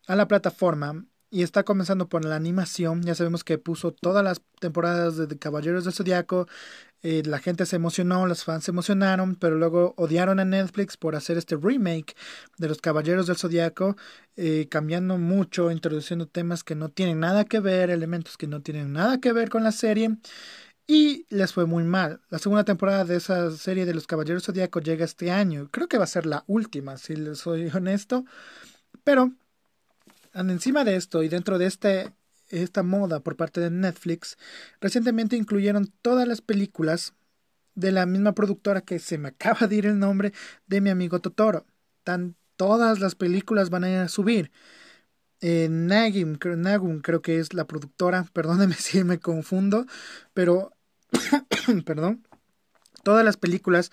a 0.08 0.16
la 0.16 0.28
plataforma 0.28 1.06
y 1.30 1.44
está 1.44 1.64
comenzando 1.64 2.08
por 2.08 2.24
la 2.26 2.36
animación. 2.36 3.04
Ya 3.04 3.16
sabemos 3.16 3.44
que 3.44 3.58
puso 3.58 3.92
todas 3.92 4.24
las 4.24 4.42
temporadas 4.60 5.18
de 5.18 5.38
Caballeros 5.38 5.84
del 5.84 5.94
Zodiaco. 5.94 6.48
Eh, 7.04 7.22
la 7.26 7.40
gente 7.40 7.66
se 7.66 7.76
emocionó, 7.76 8.26
los 8.26 8.44
fans 8.44 8.64
se 8.64 8.72
emocionaron, 8.72 9.36
pero 9.36 9.56
luego 9.56 9.94
odiaron 9.98 10.40
a 10.40 10.46
Netflix 10.46 10.98
por 10.98 11.16
hacer 11.16 11.38
este 11.38 11.56
remake 11.58 12.16
de 12.58 12.70
los 12.70 12.82
Caballeros 12.82 13.28
del 13.28 13.38
Zodiaco, 13.38 13.98
eh, 14.36 14.68
cambiando 14.70 15.18
mucho, 15.18 15.70
introduciendo 15.70 16.28
temas 16.28 16.64
que 16.64 16.76
no 16.76 16.90
tienen 16.90 17.20
nada 17.20 17.46
que 17.46 17.60
ver, 17.60 17.90
elementos 17.90 18.38
que 18.38 18.48
no 18.48 18.62
tienen 18.62 18.94
nada 18.94 19.20
que 19.20 19.34
ver 19.34 19.50
con 19.50 19.64
la 19.64 19.72
serie. 19.72 20.18
Y 20.88 21.26
les 21.30 21.52
fue 21.52 21.66
muy 21.66 21.84
mal. 21.84 22.22
La 22.30 22.40
segunda 22.40 22.64
temporada 22.64 23.04
de 23.04 23.18
esa 23.18 23.52
serie 23.52 23.86
de 23.86 23.94
los 23.94 24.08
Caballeros 24.08 24.46
Zodíaco 24.46 24.80
llega 24.80 25.04
este 25.04 25.32
año. 25.32 25.68
Creo 25.70 25.90
que 25.90 25.98
va 25.98 26.06
a 26.06 26.08
ser 26.08 26.26
la 26.26 26.46
última, 26.48 26.98
si 26.98 27.16
les 27.18 27.40
soy 27.40 27.70
honesto. 27.74 28.24
Pero, 29.04 29.34
encima 30.34 30.86
de 30.86 30.96
esto 30.96 31.24
y 31.24 31.30
dentro 31.30 31.58
de 31.58 31.66
este, 31.66 32.14
esta 32.50 32.84
moda 32.84 33.20
por 33.20 33.36
parte 33.36 33.60
de 33.60 33.70
Netflix, 33.70 34.38
recientemente 34.80 35.36
incluyeron 35.36 35.92
todas 36.02 36.26
las 36.26 36.42
películas 36.42 37.14
de 37.76 37.92
la 37.92 38.06
misma 38.06 38.34
productora 38.34 38.82
que 38.82 39.00
se 39.00 39.18
me 39.18 39.28
acaba 39.30 39.68
de 39.68 39.76
ir 39.76 39.86
el 39.88 40.00
nombre 40.00 40.34
de 40.68 40.82
mi 40.82 40.90
amigo 40.90 41.20
Totoro. 41.20 41.66
Tan, 42.06 42.36
todas 42.56 43.00
las 43.02 43.16
películas 43.16 43.70
van 43.70 43.84
a 43.84 43.92
ir 43.92 43.98
a 43.98 44.08
subir. 44.08 44.52
Eh, 45.42 45.68
Nagum, 45.70 46.38
creo 47.02 47.22
que 47.22 47.40
es 47.40 47.54
la 47.54 47.68
productora, 47.68 48.26
perdóneme 48.34 48.76
si 48.76 49.04
me 49.04 49.20
confundo, 49.20 49.86
pero 50.34 50.77
perdón, 51.86 52.26
todas 53.04 53.24
las 53.26 53.38
películas 53.38 53.92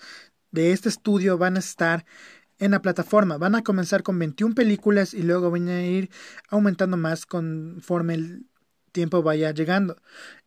de 0.51 0.71
este 0.71 0.89
estudio 0.89 1.37
van 1.37 1.55
a 1.55 1.59
estar 1.59 2.05
en 2.59 2.71
la 2.71 2.81
plataforma. 2.81 3.37
Van 3.37 3.55
a 3.55 3.63
comenzar 3.63 4.03
con 4.03 4.19
21 4.19 4.55
películas 4.55 5.13
y 5.13 5.23
luego 5.23 5.51
van 5.51 5.67
a 5.67 5.83
ir 5.85 6.09
aumentando 6.49 6.97
más 6.97 7.25
conforme 7.25 8.15
el 8.15 8.45
tiempo 8.91 9.23
vaya 9.23 9.51
llegando. 9.51 9.97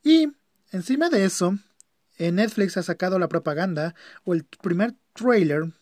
Y 0.02 0.32
encima 0.72 1.10
de 1.10 1.24
eso, 1.24 1.58
Netflix 2.18 2.76
ha 2.76 2.82
sacado 2.82 3.18
la 3.18 3.28
propaganda 3.28 3.94
o 4.24 4.34
el 4.34 4.44
primer 4.44 4.94
trailer 5.12 5.72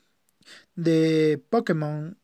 de 0.75 1.43
Pokémon 1.50 2.19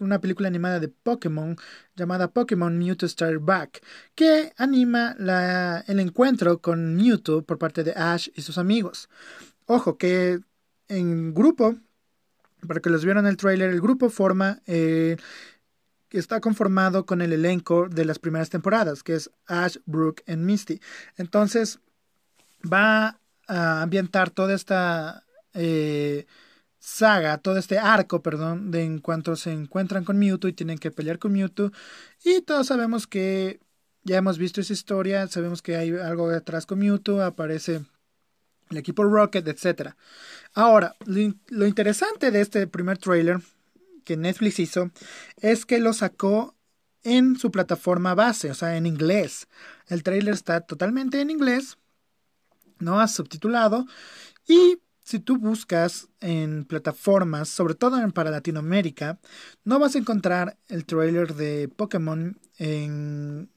una 0.00 0.20
película 0.20 0.48
animada 0.48 0.80
de 0.80 0.88
Pokémon 0.88 1.56
llamada 1.96 2.30
Pokémon 2.30 2.76
Mewtwo 2.78 3.06
Star 3.06 3.38
Back, 3.38 3.82
que 4.14 4.52
anima 4.56 5.16
el 5.86 6.00
encuentro 6.00 6.60
con 6.60 6.96
Mewtwo 6.96 7.42
por 7.42 7.58
parte 7.58 7.84
de 7.84 7.92
Ash 7.92 8.28
y 8.34 8.42
sus 8.42 8.58
amigos. 8.58 9.08
Ojo, 9.66 9.96
que 9.96 10.40
en 10.88 11.34
grupo, 11.34 11.76
para 12.66 12.80
que 12.80 12.90
los 12.90 13.04
vieran 13.04 13.26
el 13.26 13.36
trailer, 13.36 13.70
el 13.70 13.80
grupo 13.80 14.10
forma, 14.10 14.60
eh, 14.66 15.16
está 16.10 16.40
conformado 16.40 17.06
con 17.06 17.22
el 17.22 17.32
elenco 17.32 17.88
de 17.88 18.04
las 18.04 18.18
primeras 18.18 18.50
temporadas, 18.50 19.02
que 19.02 19.14
es 19.14 19.30
Ash, 19.46 19.78
Brooke 19.86 20.22
y 20.26 20.36
Misty. 20.36 20.80
Entonces, 21.16 21.80
va 22.62 23.18
a 23.48 23.82
ambientar 23.82 24.30
toda 24.30 24.54
esta... 24.54 25.24
Eh, 25.54 26.26
saga, 26.82 27.38
todo 27.38 27.58
este 27.58 27.78
arco, 27.78 28.22
perdón, 28.22 28.72
de 28.72 28.82
en 28.82 28.98
cuanto 28.98 29.36
se 29.36 29.52
encuentran 29.52 30.04
con 30.04 30.18
Mewtwo 30.18 30.48
y 30.48 30.52
tienen 30.52 30.78
que 30.78 30.90
pelear 30.90 31.20
con 31.20 31.32
Mewtwo. 31.32 31.70
Y 32.24 32.42
todos 32.42 32.66
sabemos 32.66 33.06
que 33.06 33.60
ya 34.02 34.16
hemos 34.16 34.36
visto 34.36 34.60
esa 34.60 34.72
historia, 34.72 35.28
sabemos 35.28 35.62
que 35.62 35.76
hay 35.76 35.90
algo 35.92 36.28
detrás 36.28 36.66
con 36.66 36.80
Mewtwo, 36.80 37.22
aparece 37.22 37.82
el 38.70 38.76
equipo 38.78 39.04
Rocket, 39.04 39.46
etc. 39.46 39.94
Ahora, 40.54 40.96
lo, 41.06 41.66
interesante 41.66 42.32
de 42.32 42.40
este 42.40 42.66
primer 42.66 42.98
trailer 42.98 43.40
que 44.04 44.16
Netflix 44.16 44.58
hizo 44.58 44.90
es 45.36 45.64
que 45.64 45.78
lo 45.78 45.92
sacó 45.92 46.56
en 47.04 47.38
su 47.38 47.52
plataforma 47.52 48.16
base, 48.16 48.50
o 48.50 48.54
sea, 48.54 48.76
en 48.76 48.86
inglés. 48.86 49.46
El 49.86 50.02
trailer 50.02 50.34
está 50.34 50.62
totalmente 50.62 51.20
en 51.20 51.30
inglés, 51.30 51.78
no 52.80 52.98
ha 52.98 53.06
subtitulado 53.06 53.86
y 54.48 54.80
si 55.12 55.20
tú 55.20 55.36
buscas 55.36 56.08
en 56.20 56.64
plataformas, 56.64 57.50
sobre 57.50 57.74
todo 57.74 58.00
para 58.12 58.30
Latinoamérica, 58.30 59.18
no 59.62 59.78
vas 59.78 59.94
a 59.94 59.98
encontrar 59.98 60.56
el 60.68 60.86
trailer 60.86 61.34
de 61.34 61.68
Pokémon 61.68 62.38
en 62.56 63.50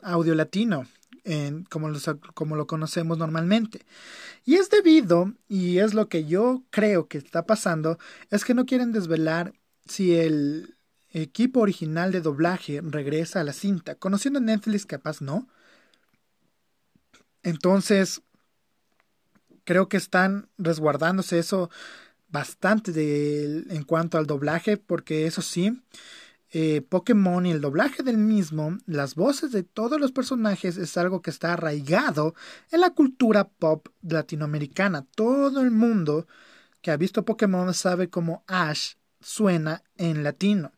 audio 0.00 0.34
latino, 0.34 0.86
en, 1.24 1.64
como, 1.64 1.92
como 2.32 2.56
lo 2.56 2.66
conocemos 2.66 3.18
normalmente. 3.18 3.84
Y 4.46 4.54
es 4.54 4.70
debido, 4.70 5.34
y 5.48 5.80
es 5.80 5.92
lo 5.92 6.08
que 6.08 6.24
yo 6.24 6.62
creo 6.70 7.08
que 7.08 7.18
está 7.18 7.44
pasando, 7.44 7.98
es 8.30 8.46
que 8.46 8.54
no 8.54 8.64
quieren 8.64 8.92
desvelar 8.92 9.52
si 9.84 10.14
el 10.14 10.76
equipo 11.10 11.60
original 11.60 12.10
de 12.10 12.22
doblaje 12.22 12.80
regresa 12.80 13.40
a 13.40 13.44
la 13.44 13.52
cinta. 13.52 13.96
Conociendo 13.96 14.40
Netflix, 14.40 14.86
capaz 14.86 15.20
no. 15.20 15.46
Entonces, 17.42 18.22
creo 19.66 19.88
que 19.90 19.98
están 19.98 20.48
resguardándose 20.56 21.38
eso 21.38 21.68
bastante 22.28 22.92
de, 22.92 23.64
en 23.68 23.82
cuanto 23.82 24.16
al 24.16 24.26
doblaje, 24.26 24.78
porque 24.78 25.26
eso 25.26 25.42
sí, 25.42 25.82
eh, 26.52 26.80
Pokémon 26.88 27.44
y 27.44 27.50
el 27.50 27.60
doblaje 27.60 28.02
del 28.02 28.16
mismo, 28.16 28.78
las 28.86 29.14
voces 29.14 29.52
de 29.52 29.64
todos 29.64 30.00
los 30.00 30.12
personajes 30.12 30.76
es 30.76 30.96
algo 30.96 31.20
que 31.20 31.30
está 31.30 31.52
arraigado 31.52 32.34
en 32.70 32.80
la 32.80 32.90
cultura 32.90 33.48
pop 33.48 33.88
latinoamericana. 34.02 35.04
Todo 35.14 35.60
el 35.60 35.72
mundo 35.72 36.26
que 36.80 36.92
ha 36.92 36.96
visto 36.96 37.24
Pokémon 37.24 37.74
sabe 37.74 38.08
cómo 38.08 38.44
Ash 38.46 38.94
suena 39.20 39.82
en 39.96 40.22
latino, 40.22 40.72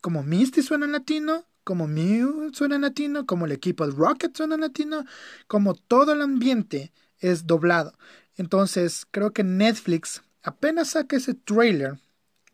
como 0.00 0.22
Misty 0.22 0.62
suena 0.62 0.86
en 0.86 0.92
latino, 0.92 1.44
como 1.62 1.86
Mew 1.86 2.50
suena 2.54 2.76
en 2.76 2.82
latino, 2.82 3.26
como 3.26 3.44
el 3.44 3.52
equipo 3.52 3.86
de 3.86 3.92
Rocket 3.92 4.34
suena 4.34 4.54
en 4.54 4.62
latino, 4.62 5.04
como 5.46 5.74
todo 5.74 6.14
el 6.14 6.22
ambiente 6.22 6.92
es 7.18 7.46
doblado. 7.46 7.92
Entonces, 8.36 9.06
creo 9.10 9.32
que 9.32 9.44
Netflix 9.44 10.22
apenas 10.42 10.90
saque 10.90 11.16
ese 11.16 11.34
trailer, 11.34 11.98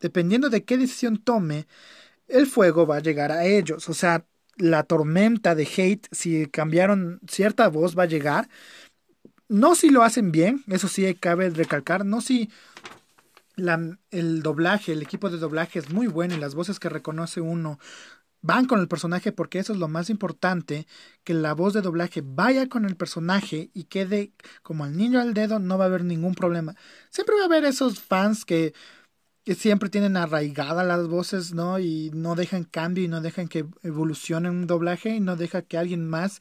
dependiendo 0.01 0.51
de 0.51 0.65
qué 0.65 0.77
decisión 0.77 1.19
tome, 1.19 1.67
el 2.27 2.47
fuego 2.47 2.87
va 2.87 2.97
a 2.97 3.03
llegar 3.03 3.33
a 3.33 3.45
ellos. 3.45 3.89
O 3.89 3.95
sea, 3.95 4.25
la 4.57 4.83
tormenta 4.83 5.55
de 5.55 5.69
hate, 5.77 6.07
si 6.11 6.47
cambiaron 6.47 7.21
cierta 7.29 7.69
voz, 7.69 7.97
va 7.99 8.05
a 8.05 8.07
llegar. 8.07 8.49
No 9.49 9.75
si 9.75 9.89
lo 9.89 10.03
hacen 10.03 10.31
bien, 10.31 10.63
eso 10.69 10.89
sí 10.89 11.15
cabe 11.15 11.49
recalcar, 11.51 12.05
no 12.05 12.21
si 12.21 12.51
el 14.11 14.43
doblaje, 14.43 14.93
el 14.93 15.03
equipo 15.03 15.31
de 15.31 15.39
doblaje 15.39 15.79
es 15.79 15.91
muy 15.91 16.07
bueno 16.07 16.35
y 16.35 16.39
las 16.39 16.55
voces 16.55 16.79
que 16.79 16.89
reconoce 16.89 17.41
uno 17.41 17.79
van 18.43 18.67
con 18.67 18.81
el 18.81 18.89
personaje 18.89 19.33
porque 19.33 19.59
eso 19.59 19.73
es 19.73 19.79
lo 19.79 19.89
más 19.89 20.11
importante, 20.11 20.87
que 21.25 21.35
la 21.35 21.55
voz 21.55 21.75
de 21.75 21.83
doblaje 21.83 22.23
vaya 22.25 22.69
con 22.69 22.85
el 22.85 22.97
personaje 22.97 23.71
y 23.75 23.85
quede 23.85 24.33
como 24.63 24.85
al 24.85 24.97
niño 24.97 25.21
al 25.21 25.35
dedo, 25.35 25.59
no 25.59 25.79
va 25.79 25.85
a 25.85 25.89
haber 25.89 26.05
ningún 26.05 26.35
problema. 26.35 26.75
Siempre 27.11 27.37
va 27.37 27.43
a 27.43 27.47
haber 27.47 27.65
esos 27.65 28.01
fans 28.01 28.45
que, 28.45 28.75
que 29.45 29.55
siempre 29.55 29.89
tienen 29.91 30.17
arraigadas 30.17 30.87
las 30.87 31.09
voces, 31.09 31.55
¿no? 31.55 31.79
Y 31.79 32.11
no 32.15 32.35
dejan 32.35 32.65
cambio 32.65 33.05
y 33.05 33.09
no 33.09 33.21
dejan 33.21 33.49
que 33.49 33.67
evolucione 33.83 34.51
un 34.51 34.67
doblaje 34.67 35.11
y 35.17 35.21
no 35.21 35.37
deja 35.37 35.63
que 35.63 35.79
alguien 35.79 36.09
más 36.09 36.41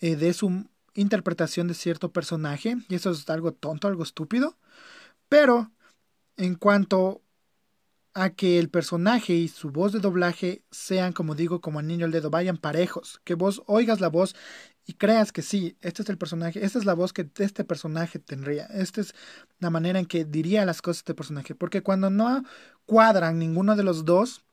eh, 0.00 0.16
dé 0.16 0.32
su 0.32 0.66
interpretación 0.94 1.68
de 1.68 1.74
cierto 1.74 2.12
personaje. 2.12 2.76
Y 2.88 2.94
eso 2.96 3.10
es 3.10 3.28
algo 3.30 3.52
tonto, 3.52 3.88
algo 3.88 4.02
estúpido. 4.04 4.56
Pero 5.28 5.72
en 6.36 6.54
cuanto 6.56 7.22
a 8.16 8.30
que 8.30 8.58
el 8.58 8.70
personaje 8.70 9.34
y 9.34 9.46
su 9.46 9.70
voz 9.70 9.92
de 9.92 10.00
doblaje 10.00 10.64
sean, 10.70 11.12
como 11.12 11.34
digo, 11.34 11.60
como 11.60 11.80
el 11.80 11.86
niño 11.86 12.06
al 12.06 12.12
dedo, 12.12 12.30
vayan 12.30 12.56
parejos, 12.56 13.20
que 13.24 13.34
vos 13.34 13.62
oigas 13.66 14.00
la 14.00 14.08
voz 14.08 14.34
y 14.86 14.94
creas 14.94 15.32
que 15.32 15.42
sí, 15.42 15.76
este 15.82 16.00
es 16.00 16.08
el 16.08 16.16
personaje, 16.16 16.64
esta 16.64 16.78
es 16.78 16.86
la 16.86 16.94
voz 16.94 17.12
que 17.12 17.28
este 17.36 17.62
personaje 17.62 18.18
tendría, 18.18 18.64
esta 18.66 19.02
es 19.02 19.14
la 19.58 19.68
manera 19.68 19.98
en 19.98 20.06
que 20.06 20.24
diría 20.24 20.64
las 20.64 20.80
cosas 20.80 21.00
este 21.00 21.14
personaje, 21.14 21.54
porque 21.54 21.82
cuando 21.82 22.08
no 22.08 22.42
cuadran 22.86 23.38
ninguno 23.38 23.76
de 23.76 23.82
los 23.82 24.06
dos, 24.06 24.46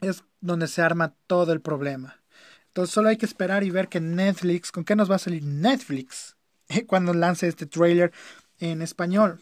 es 0.00 0.22
donde 0.40 0.68
se 0.68 0.80
arma 0.80 1.16
todo 1.26 1.52
el 1.52 1.60
problema. 1.60 2.22
Entonces 2.68 2.94
solo 2.94 3.08
hay 3.08 3.16
que 3.16 3.26
esperar 3.26 3.64
y 3.64 3.70
ver 3.70 3.88
que 3.88 4.00
Netflix, 4.00 4.70
¿con 4.70 4.84
qué 4.84 4.94
nos 4.94 5.10
va 5.10 5.16
a 5.16 5.18
salir 5.18 5.42
Netflix 5.42 6.36
cuando 6.86 7.12
lance 7.14 7.48
este 7.48 7.66
trailer 7.66 8.12
en 8.60 8.80
español? 8.80 9.40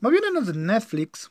Moviéndonos 0.00 0.46
de 0.46 0.54
Netflix, 0.54 1.30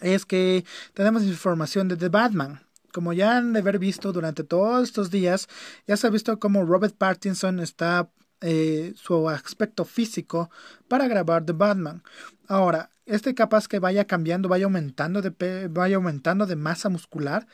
es 0.00 0.24
que 0.24 0.64
tenemos 0.94 1.22
información 1.24 1.88
de 1.88 1.96
The 1.96 2.08
Batman. 2.08 2.60
Como 2.92 3.12
ya 3.12 3.36
han 3.36 3.52
de 3.52 3.60
haber 3.60 3.78
visto 3.78 4.12
durante 4.12 4.44
todos 4.44 4.82
estos 4.82 5.10
días, 5.10 5.48
ya 5.86 5.96
se 5.96 6.06
ha 6.06 6.10
visto 6.10 6.38
cómo 6.38 6.64
Robert 6.64 6.96
Pattinson 6.96 7.60
está 7.60 8.10
eh, 8.40 8.94
su 8.96 9.28
aspecto 9.28 9.84
físico 9.84 10.50
para 10.88 11.06
grabar 11.06 11.44
The 11.44 11.52
Batman. 11.52 12.02
Ahora, 12.46 12.90
este 13.04 13.34
capaz 13.34 13.68
que 13.68 13.78
vaya 13.78 14.06
cambiando, 14.06 14.48
vaya 14.48 14.64
aumentando 14.64 15.22
de, 15.22 15.68
vaya 15.68 15.96
aumentando 15.96 16.46
de 16.46 16.56
masa 16.56 16.88
muscular. 16.88 17.46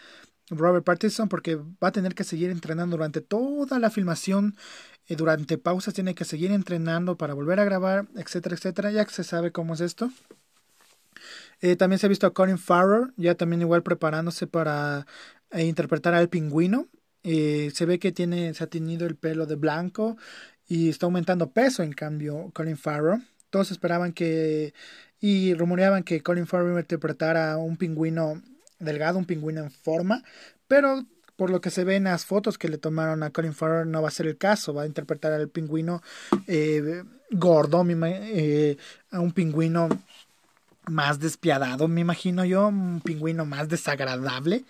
Robert 0.50 0.84
Pattinson 0.84 1.28
porque 1.28 1.56
va 1.56 1.88
a 1.88 1.92
tener 1.92 2.14
que 2.14 2.22
seguir 2.22 2.50
entrenando 2.50 2.96
durante 2.96 3.22
toda 3.22 3.78
la 3.78 3.90
filmación, 3.90 4.56
y 5.06 5.16
durante 5.16 5.58
pausas 5.58 5.94
tiene 5.94 6.14
que 6.14 6.24
seguir 6.24 6.50
entrenando 6.50 7.16
para 7.16 7.34
volver 7.34 7.60
a 7.60 7.64
grabar, 7.64 8.08
etcétera, 8.16 8.56
etcétera. 8.56 8.90
Ya 8.90 9.04
que 9.04 9.12
se 9.12 9.24
sabe 9.24 9.52
cómo 9.52 9.74
es 9.74 9.80
esto. 9.80 10.10
Eh, 11.64 11.76
también 11.76 11.98
se 11.98 12.04
ha 12.04 12.10
visto 12.10 12.26
a 12.26 12.34
Colin 12.34 12.58
Farrell, 12.58 13.14
ya 13.16 13.36
también 13.36 13.62
igual 13.62 13.82
preparándose 13.82 14.46
para 14.46 15.06
eh, 15.50 15.64
interpretar 15.64 16.12
al 16.12 16.28
pingüino. 16.28 16.88
Eh, 17.22 17.70
se 17.72 17.86
ve 17.86 17.98
que 17.98 18.12
tiene, 18.12 18.52
se 18.52 18.64
ha 18.64 18.66
tenido 18.66 19.06
el 19.06 19.16
pelo 19.16 19.46
de 19.46 19.54
blanco 19.54 20.18
y 20.68 20.90
está 20.90 21.06
aumentando 21.06 21.52
peso, 21.52 21.82
en 21.82 21.94
cambio, 21.94 22.50
Colin 22.52 22.76
Farrell. 22.76 23.22
Todos 23.48 23.70
esperaban 23.70 24.12
que 24.12 24.74
y 25.20 25.54
rumoreaban 25.54 26.02
que 26.02 26.22
Colin 26.22 26.46
Farrell 26.46 26.68
iba 26.68 26.80
a 26.80 26.82
interpretar 26.82 27.38
a 27.38 27.56
un 27.56 27.78
pingüino 27.78 28.42
delgado, 28.78 29.18
un 29.18 29.24
pingüino 29.24 29.62
en 29.62 29.70
forma, 29.70 30.22
pero 30.68 31.06
por 31.34 31.48
lo 31.48 31.62
que 31.62 31.70
se 31.70 31.84
ve 31.84 31.96
en 31.96 32.04
las 32.04 32.26
fotos 32.26 32.58
que 32.58 32.68
le 32.68 32.76
tomaron 32.76 33.22
a 33.22 33.30
Colin 33.30 33.54
Farrell 33.54 33.90
no 33.90 34.02
va 34.02 34.08
a 34.08 34.10
ser 34.10 34.26
el 34.26 34.36
caso, 34.36 34.74
va 34.74 34.82
a 34.82 34.86
interpretar 34.86 35.32
al 35.32 35.48
pingüino 35.48 36.02
gordo, 37.30 37.78
a 37.78 39.20
un 39.20 39.32
pingüino 39.32 39.88
más 40.86 41.18
despiadado, 41.18 41.88
me 41.88 42.00
imagino 42.00 42.44
yo, 42.44 42.68
un 42.68 43.00
pingüino 43.00 43.44
más 43.44 43.68
desagradable. 43.68 44.64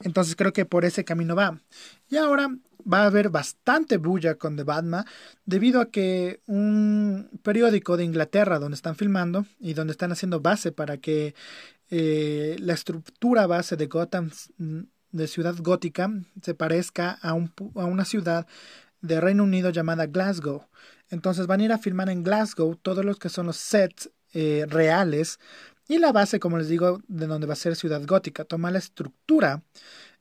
Entonces 0.00 0.36
creo 0.36 0.52
que 0.52 0.64
por 0.64 0.84
ese 0.84 1.04
camino 1.04 1.34
va. 1.34 1.58
Y 2.10 2.16
ahora 2.16 2.50
va 2.90 3.02
a 3.02 3.06
haber 3.06 3.30
bastante 3.30 3.96
bulla 3.96 4.36
con 4.36 4.56
The 4.56 4.62
Batman 4.62 5.04
debido 5.44 5.80
a 5.80 5.90
que 5.90 6.40
un 6.46 7.28
periódico 7.42 7.96
de 7.96 8.04
Inglaterra 8.04 8.58
donde 8.58 8.76
están 8.76 8.96
filmando 8.96 9.46
y 9.58 9.74
donde 9.74 9.92
están 9.92 10.12
haciendo 10.12 10.40
base 10.40 10.72
para 10.72 10.98
que 10.98 11.34
eh, 11.90 12.56
la 12.58 12.74
estructura 12.74 13.46
base 13.46 13.76
de 13.76 13.86
Gotham 13.86 14.30
de 15.12 15.28
ciudad 15.28 15.54
gótica 15.58 16.10
se 16.42 16.54
parezca 16.54 17.18
a, 17.22 17.32
un, 17.32 17.52
a 17.74 17.84
una 17.84 18.04
ciudad 18.04 18.46
de 19.00 19.20
Reino 19.20 19.44
Unido 19.44 19.70
llamada 19.70 20.06
Glasgow. 20.06 20.66
Entonces 21.10 21.46
van 21.46 21.60
a 21.60 21.64
ir 21.64 21.72
a 21.72 21.78
filmar 21.78 22.10
en 22.10 22.22
Glasgow 22.22 22.76
todos 22.76 23.04
los 23.04 23.18
que 23.18 23.28
son 23.28 23.46
los 23.46 23.56
sets 23.56 24.10
eh, 24.38 24.66
reales 24.68 25.40
y 25.88 25.98
la 25.98 26.12
base, 26.12 26.38
como 26.40 26.58
les 26.58 26.68
digo, 26.68 27.00
de 27.08 27.26
donde 27.26 27.46
va 27.46 27.54
a 27.54 27.56
ser 27.56 27.74
Ciudad 27.74 28.04
Gótica. 28.04 28.44
Toma 28.44 28.70
la 28.70 28.78
estructura 28.78 29.62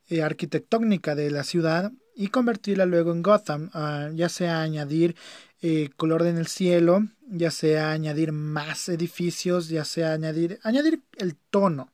eh, 0.07 0.23
arquitectónica 0.23 1.15
de 1.15 1.31
la 1.31 1.43
ciudad 1.43 1.91
y 2.15 2.29
convertirla 2.29 2.85
luego 2.85 3.11
en 3.11 3.21
Gotham, 3.21 3.69
ah, 3.73 4.09
ya 4.13 4.29
sea 4.29 4.61
añadir 4.61 5.17
eh, 5.61 5.89
color 5.97 6.25
en 6.27 6.37
el 6.37 6.47
cielo, 6.47 7.05
ya 7.27 7.51
sea 7.51 7.91
añadir 7.91 8.31
más 8.31 8.87
edificios, 8.87 9.67
ya 9.67 9.83
sea 9.83 10.13
añadir, 10.13 10.59
añadir 10.63 11.01
el 11.17 11.35
tono 11.35 11.91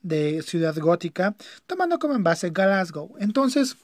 de 0.00 0.42
Ciudad 0.42 0.76
Gótica, 0.76 1.36
tomando 1.66 2.00
como 2.00 2.14
en 2.16 2.24
base 2.24 2.50
Glasgow. 2.50 3.14
Entonces, 3.20 3.76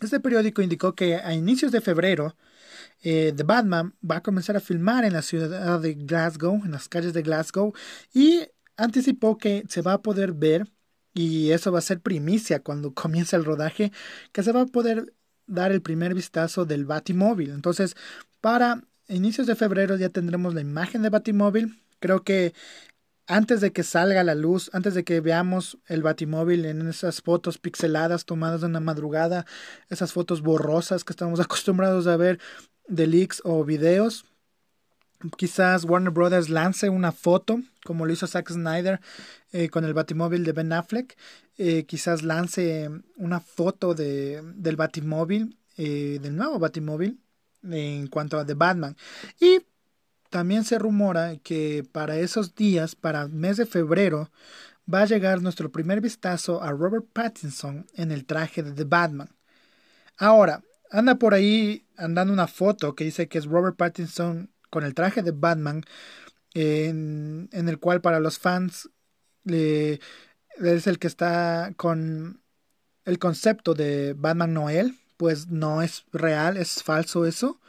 este 0.00 0.20
periódico 0.20 0.60
indicó 0.60 0.94
que 0.94 1.16
a 1.16 1.32
inicios 1.32 1.72
de 1.72 1.80
febrero 1.80 2.36
eh, 3.02 3.32
The 3.36 3.42
Batman 3.44 3.94
va 4.08 4.16
a 4.16 4.22
comenzar 4.22 4.56
a 4.56 4.60
filmar 4.60 5.04
en 5.04 5.12
la 5.12 5.22
ciudad 5.22 5.80
de 5.80 5.94
Glasgow, 5.94 6.62
en 6.64 6.72
las 6.72 6.88
calles 6.88 7.12
de 7.12 7.22
Glasgow, 7.22 7.72
y 8.12 8.48
anticipó 8.76 9.38
que 9.38 9.64
se 9.68 9.82
va 9.82 9.94
a 9.94 10.02
poder 10.02 10.32
ver, 10.32 10.68
y 11.14 11.50
eso 11.50 11.72
va 11.72 11.78
a 11.78 11.82
ser 11.82 12.00
primicia 12.00 12.62
cuando 12.62 12.94
comience 12.94 13.36
el 13.36 13.44
rodaje, 13.44 13.92
que 14.32 14.42
se 14.42 14.52
va 14.52 14.62
a 14.62 14.66
poder 14.66 15.14
dar 15.46 15.72
el 15.72 15.82
primer 15.82 16.14
vistazo 16.14 16.64
del 16.64 16.84
Batimóvil. 16.84 17.50
Entonces, 17.50 17.96
para 18.40 18.82
inicios 19.08 19.46
de 19.46 19.56
febrero 19.56 19.96
ya 19.96 20.10
tendremos 20.10 20.54
la 20.54 20.60
imagen 20.60 21.02
de 21.02 21.10
Batimóvil. 21.10 21.82
Creo 22.00 22.22
que 22.22 22.52
antes 23.28 23.60
de 23.60 23.72
que 23.72 23.82
salga 23.82 24.24
la 24.24 24.34
luz, 24.34 24.70
antes 24.72 24.94
de 24.94 25.04
que 25.04 25.20
veamos 25.20 25.78
el 25.86 26.02
batimóvil 26.02 26.64
en 26.64 26.88
esas 26.88 27.20
fotos 27.20 27.58
pixeladas 27.58 28.24
tomadas 28.24 28.62
en 28.62 28.72
la 28.72 28.80
madrugada, 28.80 29.44
esas 29.90 30.14
fotos 30.14 30.40
borrosas 30.40 31.04
que 31.04 31.12
estamos 31.12 31.38
acostumbrados 31.40 32.06
a 32.06 32.16
ver 32.16 32.40
de 32.88 33.06
leaks 33.06 33.40
o 33.44 33.64
videos, 33.64 34.24
Quizás 35.36 35.84
Warner 35.84 36.12
Brothers 36.12 36.48
lance 36.48 36.88
una 36.88 37.10
foto, 37.10 37.60
como 37.84 38.06
lo 38.06 38.12
hizo 38.12 38.28
Zack 38.28 38.52
Snyder 38.52 39.00
eh, 39.50 39.68
con 39.68 39.84
el 39.84 39.92
Batimóvil 39.92 40.44
de 40.44 40.52
Ben 40.52 40.72
Affleck. 40.72 41.16
Eh, 41.56 41.86
quizás 41.86 42.22
lance 42.22 42.88
una 43.16 43.40
foto 43.40 43.94
de, 43.94 44.40
del 44.54 44.76
Batimóvil, 44.76 45.58
eh, 45.76 46.20
del 46.22 46.36
nuevo 46.36 46.60
Batimóvil, 46.60 47.20
en 47.64 48.06
cuanto 48.06 48.38
a 48.38 48.46
The 48.46 48.54
Batman. 48.54 48.96
Y 49.40 49.62
también 50.30 50.62
se 50.62 50.78
rumora 50.78 51.36
que 51.38 51.84
para 51.90 52.16
esos 52.18 52.54
días, 52.54 52.94
para 52.94 53.22
el 53.22 53.30
mes 53.30 53.56
de 53.56 53.66
febrero, 53.66 54.30
va 54.92 55.02
a 55.02 55.06
llegar 55.06 55.42
nuestro 55.42 55.72
primer 55.72 56.00
vistazo 56.00 56.62
a 56.62 56.70
Robert 56.70 57.06
Pattinson 57.12 57.86
en 57.94 58.12
el 58.12 58.24
traje 58.24 58.62
de 58.62 58.70
The 58.70 58.84
Batman. 58.84 59.30
Ahora, 60.16 60.62
anda 60.92 61.16
por 61.16 61.34
ahí 61.34 61.87
andando 61.98 62.32
una 62.32 62.46
foto 62.46 62.94
que 62.94 63.04
dice 63.04 63.28
que 63.28 63.38
es 63.38 63.46
Robert 63.46 63.76
Pattinson 63.76 64.50
con 64.70 64.84
el 64.84 64.94
traje 64.94 65.22
de 65.22 65.32
Batman, 65.32 65.84
en, 66.54 67.48
el 67.52 67.78
cual 67.78 68.00
para 68.00 68.20
los 68.20 68.38
fans 68.38 68.88
es 69.44 70.86
el 70.86 70.98
que 70.98 71.06
está 71.06 71.72
con 71.76 72.40
el 73.04 73.18
concepto 73.18 73.74
de 73.74 74.14
Batman 74.16 74.54
Noel, 74.54 74.98
pues 75.16 75.48
no 75.48 75.82
es 75.82 76.04
real, 76.12 76.56
es 76.56 76.82
falso 76.82 77.26
eso. 77.26 77.60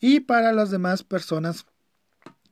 Y 0.00 0.20
para 0.20 0.52
las 0.52 0.70
demás 0.70 1.02
personas 1.02 1.66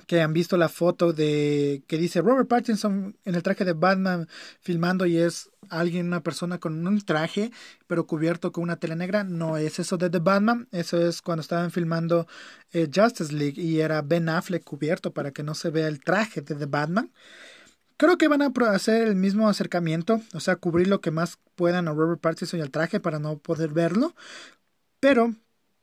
que 0.06 0.20
han 0.20 0.32
visto 0.32 0.56
la 0.56 0.68
foto 0.68 1.12
de 1.12 1.82
que 1.86 1.98
dice 1.98 2.20
Robert 2.20 2.48
Pattinson 2.48 3.16
en 3.24 3.34
el 3.34 3.42
traje 3.42 3.64
de 3.64 3.72
Batman 3.72 4.28
filmando 4.60 5.06
y 5.06 5.18
es 5.18 5.50
alguien, 5.68 6.06
una 6.06 6.22
persona 6.22 6.58
con 6.58 6.86
un 6.86 7.00
traje 7.00 7.50
pero 7.86 8.06
cubierto 8.06 8.52
con 8.52 8.64
una 8.64 8.76
tela 8.76 8.94
negra, 8.94 9.24
no 9.24 9.56
es 9.56 9.78
eso 9.78 9.96
de 9.96 10.10
The 10.10 10.18
Batman, 10.18 10.68
eso 10.72 11.00
es 11.06 11.22
cuando 11.22 11.42
estaban 11.42 11.70
filmando 11.70 12.26
eh, 12.72 12.88
Justice 12.92 13.32
League 13.32 13.60
y 13.60 13.80
era 13.80 14.02
Ben 14.02 14.28
Affleck 14.28 14.64
cubierto 14.64 15.12
para 15.12 15.30
que 15.30 15.42
no 15.42 15.54
se 15.54 15.70
vea 15.70 15.88
el 15.88 16.00
traje 16.00 16.40
de 16.40 16.54
The 16.54 16.66
Batman. 16.66 17.12
Creo 17.96 18.18
que 18.18 18.28
van 18.28 18.42
a 18.42 18.52
hacer 18.70 19.06
el 19.06 19.14
mismo 19.14 19.48
acercamiento, 19.48 20.20
o 20.34 20.40
sea, 20.40 20.56
cubrir 20.56 20.88
lo 20.88 21.00
que 21.00 21.12
más 21.12 21.38
puedan 21.54 21.86
a 21.86 21.92
Robert 21.92 22.20
Pattinson 22.20 22.58
y 22.58 22.62
el 22.62 22.70
traje 22.70 22.98
para 22.98 23.20
no 23.20 23.38
poder 23.38 23.70
verlo, 23.70 24.14
pero 24.98 25.34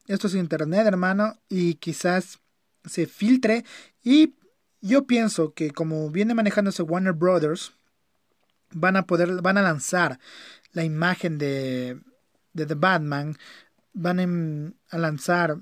esto 0.07 0.27
es 0.27 0.33
internet, 0.33 0.87
hermano, 0.87 1.37
y 1.49 1.75
quizás 1.75 2.39
se 2.85 3.05
filtre 3.05 3.65
y 4.03 4.35
yo 4.81 5.05
pienso 5.05 5.53
que 5.53 5.71
como 5.71 6.09
viene 6.09 6.33
manejándose 6.33 6.83
Warner 6.83 7.13
Brothers, 7.13 7.73
van 8.71 8.95
a 8.95 9.05
poder, 9.05 9.41
van 9.41 9.57
a 9.57 9.61
lanzar 9.61 10.19
la 10.73 10.83
imagen 10.83 11.37
de, 11.37 11.99
de 12.53 12.65
The 12.65 12.75
Batman, 12.75 13.37
van 13.93 14.75
a 14.89 14.97
lanzar 14.97 15.57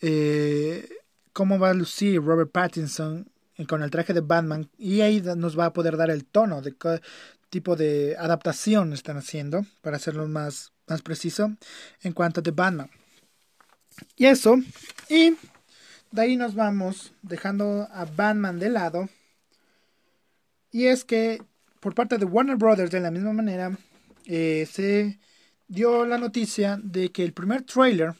eh, 0.00 0.88
cómo 1.32 1.58
va 1.58 1.70
a 1.70 1.74
lucir 1.74 2.22
Robert 2.22 2.50
Pattinson 2.50 3.30
con 3.68 3.82
el 3.82 3.90
traje 3.90 4.14
de 4.14 4.20
Batman 4.20 4.70
y 4.78 5.02
ahí 5.02 5.20
nos 5.36 5.58
va 5.58 5.66
a 5.66 5.72
poder 5.72 5.96
dar 5.96 6.10
el 6.10 6.24
tono 6.24 6.62
de 6.62 6.74
qué 6.76 7.00
tipo 7.50 7.76
de 7.76 8.16
adaptación 8.18 8.92
están 8.92 9.18
haciendo 9.18 9.66
para 9.82 9.96
hacerlo 9.96 10.26
más, 10.28 10.72
más 10.86 11.02
preciso 11.02 11.54
en 12.02 12.12
cuanto 12.12 12.40
a 12.40 12.42
The 12.42 12.52
Batman. 12.52 12.90
Y 14.16 14.26
eso, 14.26 14.56
y 15.10 15.36
de 16.10 16.22
ahí 16.22 16.36
nos 16.36 16.54
vamos 16.54 17.12
dejando 17.22 17.88
a 17.92 18.04
Batman 18.04 18.58
de 18.58 18.70
lado. 18.70 19.08
Y 20.70 20.86
es 20.86 21.04
que 21.04 21.42
por 21.80 21.94
parte 21.94 22.18
de 22.18 22.24
Warner 22.24 22.56
Brothers 22.56 22.90
de 22.90 23.00
la 23.00 23.10
misma 23.10 23.32
manera 23.32 23.76
eh, 24.26 24.66
se 24.70 25.18
dio 25.68 26.04
la 26.04 26.18
noticia 26.18 26.78
de 26.82 27.10
que 27.10 27.24
el 27.24 27.32
primer 27.32 27.62
trailer, 27.62 28.14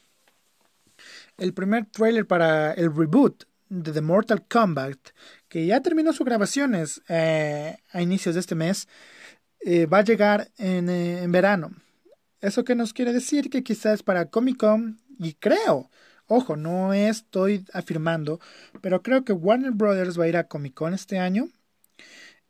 el 1.36 1.52
primer 1.52 1.86
trailer 1.86 2.26
para 2.26 2.72
el 2.72 2.94
reboot 2.94 3.44
de 3.68 3.92
The 3.92 4.00
Mortal 4.00 4.46
Kombat, 4.48 4.98
que 5.48 5.66
ya 5.66 5.80
terminó 5.80 6.12
sus 6.12 6.26
grabaciones 6.26 7.02
eh, 7.08 7.76
a 7.92 8.02
inicios 8.02 8.34
de 8.34 8.40
este 8.40 8.54
mes, 8.54 8.88
eh, 9.60 9.86
va 9.86 9.98
a 9.98 10.04
llegar 10.04 10.50
en, 10.58 10.88
en 10.88 11.30
verano. 11.32 11.70
¿Eso 12.40 12.64
qué 12.64 12.74
nos 12.74 12.92
quiere 12.92 13.12
decir? 13.12 13.50
Que 13.50 13.62
quizás 13.62 14.02
para 14.02 14.26
Comic 14.26 14.56
Con, 14.56 15.00
y 15.18 15.34
creo, 15.34 15.90
Ojo, 16.32 16.54
no 16.54 16.92
estoy 16.94 17.64
afirmando, 17.72 18.38
pero 18.80 19.02
creo 19.02 19.24
que 19.24 19.32
Warner 19.32 19.72
Brothers 19.72 20.16
va 20.16 20.24
a 20.24 20.28
ir 20.28 20.36
a 20.36 20.46
Comic 20.46 20.74
Con 20.74 20.94
este 20.94 21.18
año. 21.18 21.48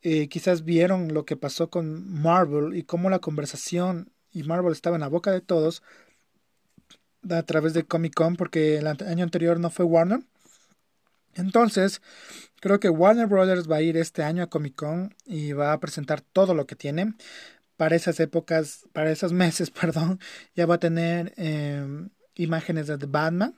Eh, 0.02 0.28
quizás 0.28 0.64
vieron 0.66 1.14
lo 1.14 1.24
que 1.24 1.38
pasó 1.38 1.70
con 1.70 2.12
Marvel 2.12 2.76
y 2.76 2.82
cómo 2.82 3.08
la 3.08 3.20
conversación 3.20 4.12
y 4.32 4.42
Marvel 4.42 4.72
estaba 4.72 4.96
en 4.96 5.00
la 5.00 5.08
boca 5.08 5.32
de 5.32 5.40
todos 5.40 5.82
a 7.30 7.42
través 7.44 7.72
de 7.72 7.86
Comic 7.86 8.12
Con 8.12 8.36
porque 8.36 8.76
el 8.76 8.86
año 8.86 9.24
anterior 9.24 9.58
no 9.58 9.70
fue 9.70 9.86
Warner. 9.86 10.20
Entonces, 11.34 12.02
creo 12.60 12.80
que 12.80 12.90
Warner 12.90 13.28
Brothers 13.28 13.66
va 13.66 13.76
a 13.76 13.82
ir 13.82 13.96
este 13.96 14.22
año 14.22 14.42
a 14.42 14.50
Comic 14.50 14.74
Con 14.74 15.16
y 15.24 15.52
va 15.52 15.72
a 15.72 15.80
presentar 15.80 16.20
todo 16.20 16.52
lo 16.52 16.66
que 16.66 16.76
tiene. 16.76 17.14
Para 17.78 17.96
esas 17.96 18.20
épocas, 18.20 18.86
para 18.92 19.10
esos 19.10 19.32
meses, 19.44 19.70
perdón, 19.70 20.20
ya 20.54 20.66
va 20.66 20.74
a 20.74 20.80
tener 20.80 21.32
em, 21.38 22.10
imágenes 22.34 22.86
de 22.86 22.96
Batman, 23.06 23.54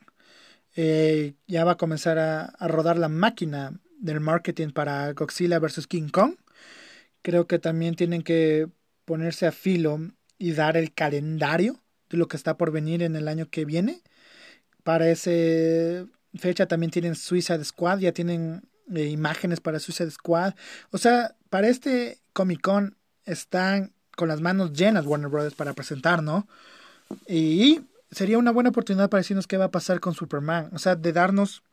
eh, 0.75 1.33
ya 1.47 1.63
va 1.63 1.73
a 1.73 1.77
comenzar 1.77 2.17
a, 2.17 2.53
rodar 2.67 2.97
la 2.97 3.09
máquina 3.09 3.79
del 3.99 4.19
marketing 4.19 4.69
para 4.69 5.13
Godzilla 5.13 5.59
vs. 5.59 5.87
King 5.87 6.09
Kong. 6.09 6.35
Creo 7.21 7.47
que 7.47 7.59
también 7.59 7.95
tienen 7.95 8.23
que 8.23 8.67
ponerse 9.05 9.47
a 9.47 9.51
filo 9.51 9.99
y 10.37 10.53
dar 10.53 10.77
el 10.77 10.93
calendario 10.93 11.81
de 12.09 12.17
lo 12.17 12.27
que 12.27 12.37
está 12.37 12.57
por 12.57 12.71
venir 12.71 13.03
en 13.03 13.15
el 13.15 13.27
año 13.27 13.49
que 13.49 13.65
viene. 13.65 14.01
Para 14.83 15.09
esa 15.09 16.07
fecha 16.35 16.65
también 16.67 16.91
tienen 16.91 17.15
Suicide 17.15 17.63
Squad, 17.63 17.99
ya 17.99 18.11
tienen 18.11 18.63
eh, 18.93 19.05
imágenes 19.05 19.61
para 19.61 19.79
Suicide 19.79 20.11
Squad. 20.11 20.53
O 20.91 20.97
sea, 20.97 21.35
para 21.49 21.69
este 21.69 22.19
Comic 22.33 22.61
Con 22.61 22.97
están 23.25 23.93
con 24.15 24.27
las 24.27 24.41
manos 24.41 24.73
llenas 24.73 25.05
Warner 25.05 25.29
Brothers 25.29 25.55
para 25.55 25.73
presentar, 25.73 26.21
¿no? 26.21 26.47
Y 27.27 27.81
sería 28.13 28.37
una 28.37 28.51
buena 28.51 28.69
oportunidad 28.69 29.09
para 29.09 29.19
decirnos 29.19 29.47
qué 29.47 29.57
va 29.57 29.65
a 29.65 29.71
pasar 29.71 29.99
con 29.99 30.13
Superman. 30.13 30.69
O 30.73 30.79
sea, 30.79 30.95
de 30.95 31.13
darnos 31.13 31.63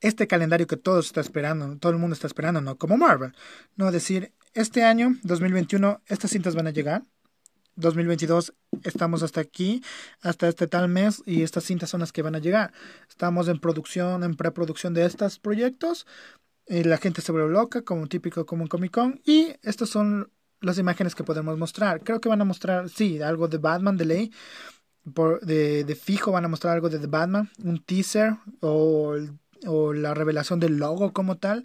este 0.00 0.26
calendario 0.26 0.66
que 0.66 0.76
todos 0.76 1.06
está 1.06 1.20
esperando, 1.20 1.76
todo 1.78 1.92
el 1.92 1.98
mundo 1.98 2.14
está 2.14 2.26
esperando, 2.26 2.60
¿no? 2.60 2.76
Como 2.76 2.96
Marvel. 2.96 3.32
No 3.76 3.92
decir, 3.92 4.32
este 4.54 4.82
año, 4.82 5.16
2021, 5.22 6.00
estas 6.06 6.30
cintas 6.30 6.54
van 6.54 6.66
a 6.66 6.70
llegar. 6.70 7.02
2022 7.76 8.52
estamos 8.82 9.22
hasta 9.22 9.40
aquí, 9.40 9.82
hasta 10.20 10.48
este 10.48 10.66
tal 10.66 10.88
mes 10.88 11.22
y 11.24 11.42
estas 11.42 11.64
cintas 11.64 11.88
son 11.88 12.00
las 12.00 12.12
que 12.12 12.20
van 12.20 12.34
a 12.34 12.38
llegar. 12.38 12.72
Estamos 13.08 13.48
en 13.48 13.60
producción, 13.60 14.24
en 14.24 14.34
preproducción 14.34 14.92
de 14.92 15.06
estos 15.06 15.38
proyectos. 15.38 16.06
La 16.66 16.98
gente 16.98 17.22
se 17.22 17.32
vuelve 17.32 17.50
loca, 17.50 17.82
como 17.82 18.06
típico 18.08 18.44
como 18.44 18.62
un 18.62 18.68
Comic 18.68 18.92
Con. 18.92 19.20
Y 19.24 19.54
estas 19.62 19.88
son 19.88 20.30
las 20.60 20.78
imágenes 20.78 21.14
que 21.14 21.24
podemos 21.24 21.56
mostrar. 21.56 22.02
Creo 22.02 22.20
que 22.20 22.28
van 22.28 22.40
a 22.40 22.44
mostrar, 22.44 22.88
sí, 22.88 23.22
algo 23.22 23.48
de 23.48 23.58
Batman 23.58 23.96
de 23.96 24.04
ley 24.04 24.32
de, 25.04 25.98
fijo 26.00 26.32
van 26.32 26.44
a 26.44 26.48
mostrar 26.48 26.74
algo 26.74 26.88
de 26.88 26.98
The 26.98 27.06
Batman, 27.06 27.50
un 27.64 27.82
teaser 27.82 28.36
o, 28.60 29.16
o 29.66 29.92
la 29.92 30.14
revelación 30.14 30.60
del 30.60 30.76
logo 30.78 31.12
como 31.12 31.36
tal. 31.38 31.64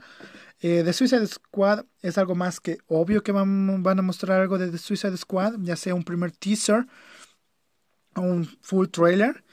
Eh, 0.59 0.81
de 0.83 0.91
Suicide 0.93 1.27
Squad 1.27 1.85
es 2.01 2.17
algo 2.17 2.33
más 2.33 2.59
que 2.59 2.79
obvio 2.87 3.21
que 3.21 3.31
van, 3.31 3.83
van 3.83 3.99
a 3.99 4.01
mostrar 4.01 4.41
algo 4.41 4.57
de 4.57 4.71
The 4.71 4.77
Suicide 4.79 5.15
Squad, 5.17 5.55
ya 5.61 5.75
sea 5.75 5.93
un 5.93 6.03
primer 6.03 6.31
teaser 6.31 6.87
o 8.15 8.21
un 8.21 8.45
full 8.61 8.87
trailer. 8.87 9.43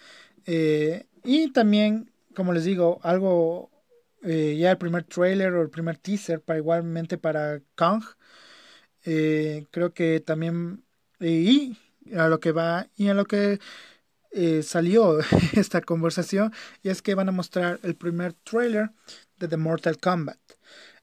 Eh, 0.47 1.07
y 1.25 1.53
también, 1.53 2.11
como 2.35 2.53
les 2.53 2.64
digo, 2.64 3.01
algo 3.03 3.70
eh, 4.23 4.57
ya 4.59 4.70
el 4.73 4.79
primer 4.79 5.05
trailer 5.05 5.53
o 5.55 5.62
el 5.62 5.70
primer 5.70 5.99
teaser 5.99 6.40
para 6.40 6.59
igualmente 6.59 7.18
para 7.18 7.61
Kong. 7.77 8.03
creo 9.03 9.92
que 9.94 10.20
también 10.20 10.85
a 12.17 12.29
lo 12.29 12.40
que 12.40 12.53
va 12.53 12.88
y 12.97 13.09
a 13.09 13.14
lo 13.14 13.25
que 13.25 13.61
eh, 14.33 14.62
salió 14.62 15.19
esta 15.53 15.81
conversación 15.81 16.53
y 16.83 16.88
es 16.88 17.03
que 17.03 17.14
van 17.14 17.29
a 17.29 17.33
mostrar 17.33 17.81
el 17.83 17.95
primer 17.95 18.33
trailer 18.33 18.90
de 19.38 19.49
The 19.49 19.57
Mortal 19.57 19.99
Kombat. 19.99 20.38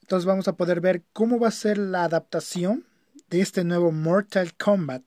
Entonces 0.01 0.25
vamos 0.25 0.47
a 0.47 0.57
poder 0.57 0.81
ver 0.81 1.03
cómo 1.13 1.39
va 1.39 1.47
a 1.47 1.51
ser 1.51 1.77
la 1.77 2.03
adaptación 2.03 2.85
de 3.29 3.41
este 3.41 3.63
nuevo 3.63 3.91
Mortal 3.91 4.53
Kombat 4.55 5.03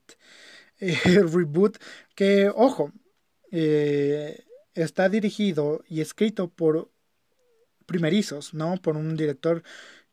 eh, 0.79 0.97
reboot 1.31 1.77
que, 2.15 2.49
ojo, 2.53 2.91
eh, 3.51 4.43
está 4.73 5.07
dirigido 5.09 5.83
y 5.87 6.01
escrito 6.01 6.49
por 6.49 6.89
primerizos, 7.85 8.53
¿no? 8.53 8.77
Por 8.77 8.97
un 8.97 9.15
director 9.15 9.63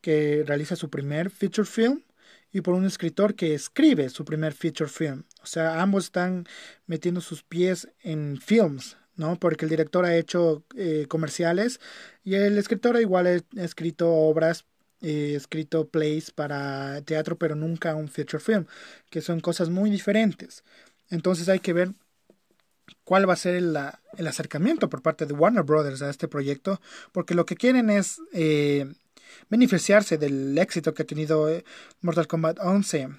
que 0.01 0.45
realiza 0.47 0.77
su 0.77 0.91
primer 0.91 1.31
feature 1.31 1.67
film 1.67 2.03
y 2.53 2.61
por 2.61 2.75
un 2.75 2.85
escritor 2.85 3.35
que 3.35 3.55
escribe 3.55 4.09
su 4.11 4.25
primer 4.25 4.53
feature 4.53 4.91
film. 4.91 5.25
O 5.43 5.47
sea, 5.47 5.81
ambos 5.83 6.05
están 6.05 6.47
metiendo 6.87 7.21
sus 7.21 7.43
pies 7.43 7.89
en 8.03 8.39
films, 8.39 8.97
¿no? 9.17 9.37
Porque 9.37 9.65
el 9.65 9.71
director 9.71 10.05
ha 10.05 10.17
hecho 10.17 10.65
eh, 10.77 11.07
comerciales 11.09 11.81
y 12.25 12.35
el 12.35 12.59
escritor 12.59 13.01
igual 13.01 13.27
ha 13.27 13.63
escrito 13.63 14.13
obras, 14.13 14.67
eh, 15.01 15.35
escrito 15.35 15.89
plays 15.89 16.31
para 16.31 17.01
teatro, 17.03 17.37
pero 17.37 17.55
nunca 17.55 17.95
un 17.95 18.09
feature 18.09 18.43
film, 18.43 18.67
que 19.11 19.21
son 19.21 19.41
cosas 19.41 19.71
muy 19.71 19.91
diferentes. 19.91 20.63
Entonces 21.11 21.49
hay 21.49 21.61
que 21.61 21.73
ver 21.73 21.93
cuál 23.05 23.29
va 23.29 23.33
a 23.35 23.37
ser 23.37 23.55
el, 23.57 23.77
el, 24.19 24.27
acercamiento 24.27 24.89
por 24.89 25.03
parte 25.03 25.27
de 25.27 25.35
Warner 25.35 25.63
Brothers 25.63 26.03
a 26.03 26.11
este 26.11 26.29
proyecto, 26.29 26.81
porque 27.13 27.35
lo 27.35 27.47
que 27.47 27.57
quieren 27.57 27.91
es 27.91 28.19
eh, 28.33 28.93
beneficiarse 29.49 30.19
del 30.19 30.57
éxito 30.59 30.95
que 30.95 31.03
ha 31.03 31.07
tenido 31.07 31.49
eh, 31.49 31.65
Mortal 32.01 32.27
Kombat 32.27 32.59
11 32.61 33.11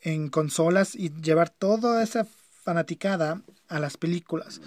en 0.00 0.28
consolas 0.28 0.94
y 0.94 1.10
llevar 1.22 1.50
toda 1.50 2.02
esa 2.02 2.26
fanaticada 2.62 3.42
a 3.68 3.78
las 3.78 3.96
películas. 3.96 4.60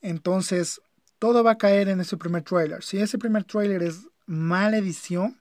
Entonces, 0.00 0.80
todo 1.18 1.42
va 1.42 1.52
a 1.52 1.58
caer 1.58 1.88
en 1.88 2.00
ese 2.00 2.16
primer 2.16 2.42
trailer. 2.42 2.82
Si 2.82 2.98
ese 2.98 3.18
primer 3.18 3.44
trailer 3.44 3.82
es 3.82 4.08
mala 4.26 4.78
edición, 4.78 5.40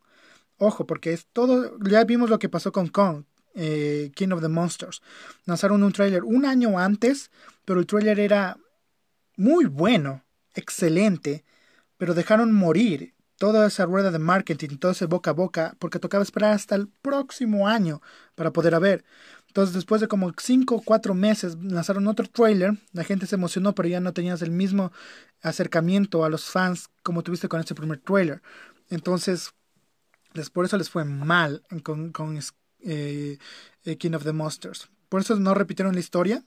ojo, 0.58 0.86
porque 0.86 1.14
es 1.14 1.28
todo, 1.32 1.78
ya 1.80 2.04
vimos 2.04 2.30
lo 2.30 2.40
que 2.40 2.50
pasó 2.50 2.72
con 2.72 2.88
Kong, 2.88 3.24
eh, 3.56 4.12
King 4.16 4.30
of 4.30 4.42
the 4.42 4.48
Monsters. 4.48 5.02
Lanzaron 5.46 5.84
un 5.84 5.92
trailer 5.92 6.24
un 6.24 6.46
año 6.46 6.80
antes, 6.80 7.32
pero 7.66 7.80
el 7.80 7.88
trailer 7.88 8.20
era 8.20 8.58
muy 9.36 9.66
bueno, 9.66 10.24
excelente, 10.56 11.44
pero 11.98 12.14
dejaron 12.14 12.54
morir 12.54 13.14
toda 13.38 13.68
esa 13.68 13.86
rueda 13.86 14.12
de 14.12 14.20
marketing, 14.20 14.78
todo 14.78 14.92
ese 14.92 15.06
boca 15.06 15.32
a 15.32 15.34
boca, 15.34 15.76
porque 15.80 16.00
tocaba 16.00 16.24
esperar 16.24 16.54
hasta 16.54 16.76
el 16.76 16.88
próximo 16.88 17.68
año 17.68 18.02
para 18.36 18.52
poder 18.52 18.80
ver. 18.80 19.06
Entonces, 19.48 19.74
después 19.74 20.02
de 20.02 20.08
como 20.08 20.32
5 20.38 20.76
o 20.76 20.82
4 20.82 21.14
meses, 21.14 21.56
lanzaron 21.62 22.08
otro 22.08 22.28
trailer. 22.28 22.78
La 22.94 23.04
gente 23.04 23.26
se 23.26 23.36
emocionó, 23.36 23.74
pero 23.74 23.88
ya 23.88 24.00
no 24.00 24.14
tenías 24.14 24.42
el 24.42 24.52
mismo 24.52 24.92
acercamiento 25.42 26.24
a 26.26 26.30
los 26.30 26.46
fans 26.46 26.90
como 27.04 27.24
tuviste 27.24 27.48
con 27.48 27.60
este 27.60 27.76
primer 27.76 28.00
trailer. 28.00 28.42
Entonces, 28.90 29.52
por 30.54 30.66
eso 30.66 30.78
les 30.78 30.90
fue 30.90 31.06
mal 31.06 31.64
con, 31.84 32.12
con 32.12 32.40
eh, 32.82 33.38
eh, 33.84 33.98
King 33.98 34.14
of 34.14 34.24
the 34.24 34.34
Monsters. 34.34 34.90
Por 35.10 35.22
eso 35.22 35.36
no 35.38 35.54
repitieron 35.54 35.94
la 35.94 36.00
historia. 36.00 36.44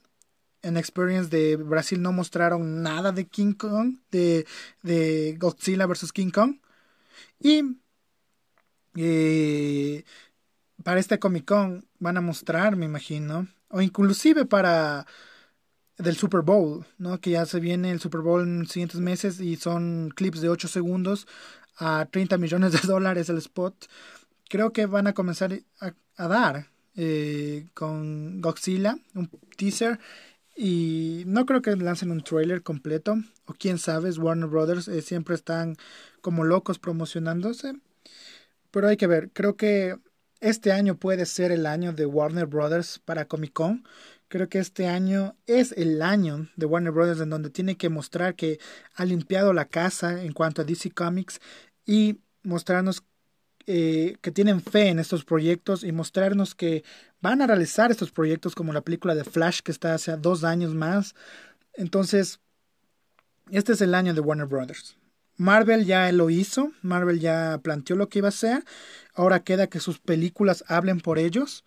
En 0.61 0.77
Experience 0.77 1.29
de 1.29 1.55
Brasil 1.55 2.01
no 2.01 2.11
mostraron 2.11 2.83
nada 2.83 3.11
de 3.11 3.25
King 3.25 3.53
Kong, 3.53 3.97
de, 4.11 4.45
de 4.83 5.35
Godzilla 5.39 5.87
vs. 5.87 6.11
King 6.13 6.29
Kong. 6.29 6.57
Y 7.41 7.77
eh, 8.95 10.03
para 10.83 10.99
este 10.99 11.19
Comic 11.19 11.45
Con 11.45 11.85
van 11.99 12.17
a 12.17 12.21
mostrar, 12.21 12.75
me 12.75 12.85
imagino, 12.85 13.47
o 13.69 13.81
inclusive 13.81 14.45
para 14.45 15.05
del 15.97 16.15
Super 16.17 16.41
Bowl, 16.41 16.85
¿no? 16.97 17.19
Que 17.19 17.31
ya 17.31 17.45
se 17.45 17.59
viene 17.59 17.91
el 17.91 17.99
Super 17.99 18.21
Bowl 18.21 18.41
en 18.41 18.59
los 18.61 18.71
siguientes 18.71 18.99
meses 18.99 19.39
y 19.39 19.55
son 19.55 20.11
clips 20.15 20.41
de 20.41 20.49
8 20.49 20.67
segundos 20.67 21.27
a 21.77 22.07
30 22.11 22.37
millones 22.37 22.73
de 22.73 22.79
dólares 22.87 23.29
el 23.29 23.37
spot. 23.37 23.87
Creo 24.49 24.73
que 24.73 24.85
van 24.85 25.07
a 25.07 25.13
comenzar 25.13 25.59
a, 25.79 26.27
dar 26.27 26.67
eh, 26.95 27.67
con 27.73 28.41
Godzilla, 28.41 28.97
un 29.15 29.29
teaser. 29.57 29.99
Y 30.55 31.23
no 31.25 31.45
creo 31.45 31.61
que 31.61 31.75
lancen 31.75 32.11
un 32.11 32.23
trailer 32.23 32.63
completo. 32.63 33.15
O 33.45 33.53
quién 33.53 33.77
sabe, 33.77 34.11
Warner 34.11 34.49
Brothers 34.49 34.87
eh, 34.87 35.01
siempre 35.01 35.35
están 35.35 35.77
como 36.21 36.43
locos 36.43 36.79
promocionándose. 36.79 37.73
Pero 38.71 38.87
hay 38.87 38.97
que 38.97 39.07
ver, 39.07 39.31
creo 39.33 39.57
que 39.57 39.97
este 40.39 40.71
año 40.71 40.95
puede 40.97 41.25
ser 41.25 41.51
el 41.51 41.65
año 41.65 41.93
de 41.93 42.05
Warner 42.05 42.47
Brothers 42.47 42.99
para 42.99 43.25
Comic 43.25 43.53
Con. 43.53 43.85
Creo 44.27 44.49
que 44.49 44.59
este 44.59 44.87
año 44.87 45.35
es 45.45 45.73
el 45.73 46.01
año 46.01 46.49
de 46.55 46.65
Warner 46.65 46.93
Brothers 46.93 47.21
en 47.21 47.29
donde 47.29 47.49
tiene 47.49 47.75
que 47.77 47.89
mostrar 47.89 48.35
que 48.35 48.59
ha 48.95 49.05
limpiado 49.05 49.53
la 49.53 49.65
casa 49.65 50.23
en 50.23 50.31
cuanto 50.31 50.61
a 50.61 50.65
DC 50.65 50.91
Comics 50.91 51.41
y 51.85 52.21
mostrarnos 52.43 53.03
eh, 53.67 54.17
que 54.21 54.31
tienen 54.31 54.61
fe 54.61 54.87
en 54.89 54.99
estos 54.99 55.25
proyectos 55.25 55.83
y 55.83 55.91
mostrarnos 55.91 56.55
que 56.55 56.83
van 57.21 57.41
a 57.41 57.47
realizar 57.47 57.91
estos 57.91 58.11
proyectos 58.11 58.55
como 58.55 58.73
la 58.73 58.81
película 58.81 59.15
de 59.15 59.23
Flash 59.23 59.61
que 59.61 59.71
está 59.71 59.93
hace 59.93 60.15
dos 60.17 60.43
años 60.43 60.73
más. 60.73 61.15
Entonces, 61.73 62.39
este 63.51 63.73
es 63.73 63.81
el 63.81 63.95
año 63.95 64.13
de 64.13 64.21
Warner 64.21 64.47
Brothers. 64.47 64.97
Marvel 65.37 65.85
ya 65.85 66.11
lo 66.11 66.29
hizo, 66.29 66.71
Marvel 66.81 67.19
ya 67.19 67.59
planteó 67.63 67.95
lo 67.95 68.09
que 68.09 68.19
iba 68.19 68.27
a 68.27 68.29
hacer, 68.29 68.63
ahora 69.13 69.43
queda 69.43 69.67
que 69.67 69.79
sus 69.79 69.99
películas 69.99 70.63
hablen 70.67 70.99
por 70.99 71.17
ellos, 71.17 71.65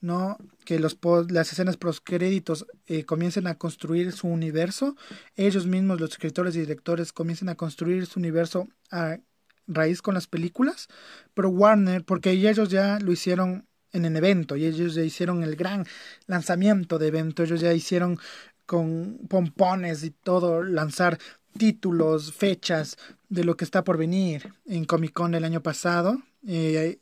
¿no? 0.00 0.36
Que 0.66 0.78
los 0.78 0.98
las 1.30 1.50
escenas 1.50 1.78
post 1.78 2.00
créditos 2.04 2.66
eh, 2.86 3.04
comiencen 3.04 3.46
a 3.46 3.54
construir 3.54 4.12
su 4.12 4.28
universo, 4.28 4.96
ellos 5.36 5.66
mismos, 5.66 6.00
los 6.00 6.10
escritores 6.10 6.54
y 6.54 6.60
directores, 6.60 7.12
comiencen 7.12 7.48
a 7.48 7.54
construir 7.54 8.04
su 8.04 8.18
universo 8.18 8.68
a 8.90 9.18
raíz 9.66 10.02
con 10.02 10.14
las 10.14 10.26
películas, 10.26 10.88
pero 11.34 11.50
Warner, 11.50 12.04
porque 12.04 12.30
ellos 12.30 12.68
ya 12.68 12.98
lo 13.00 13.12
hicieron 13.12 13.66
en 13.92 14.04
el 14.04 14.16
evento, 14.16 14.56
y 14.56 14.66
ellos 14.66 14.94
ya 14.94 15.02
hicieron 15.02 15.42
el 15.42 15.56
gran 15.56 15.86
lanzamiento 16.26 16.98
de 16.98 17.08
evento, 17.08 17.42
ellos 17.42 17.60
ya 17.60 17.72
hicieron 17.72 18.18
con 18.66 19.18
pompones 19.28 20.02
y 20.04 20.10
todo, 20.10 20.62
lanzar 20.62 21.18
títulos, 21.56 22.32
fechas 22.32 22.96
de 23.28 23.44
lo 23.44 23.56
que 23.56 23.64
está 23.64 23.84
por 23.84 23.96
venir 23.96 24.52
en 24.66 24.84
Comic 24.84 25.12
Con 25.12 25.32
del 25.32 25.44
año 25.44 25.62
pasado, 25.62 26.22
eh, 26.46 26.98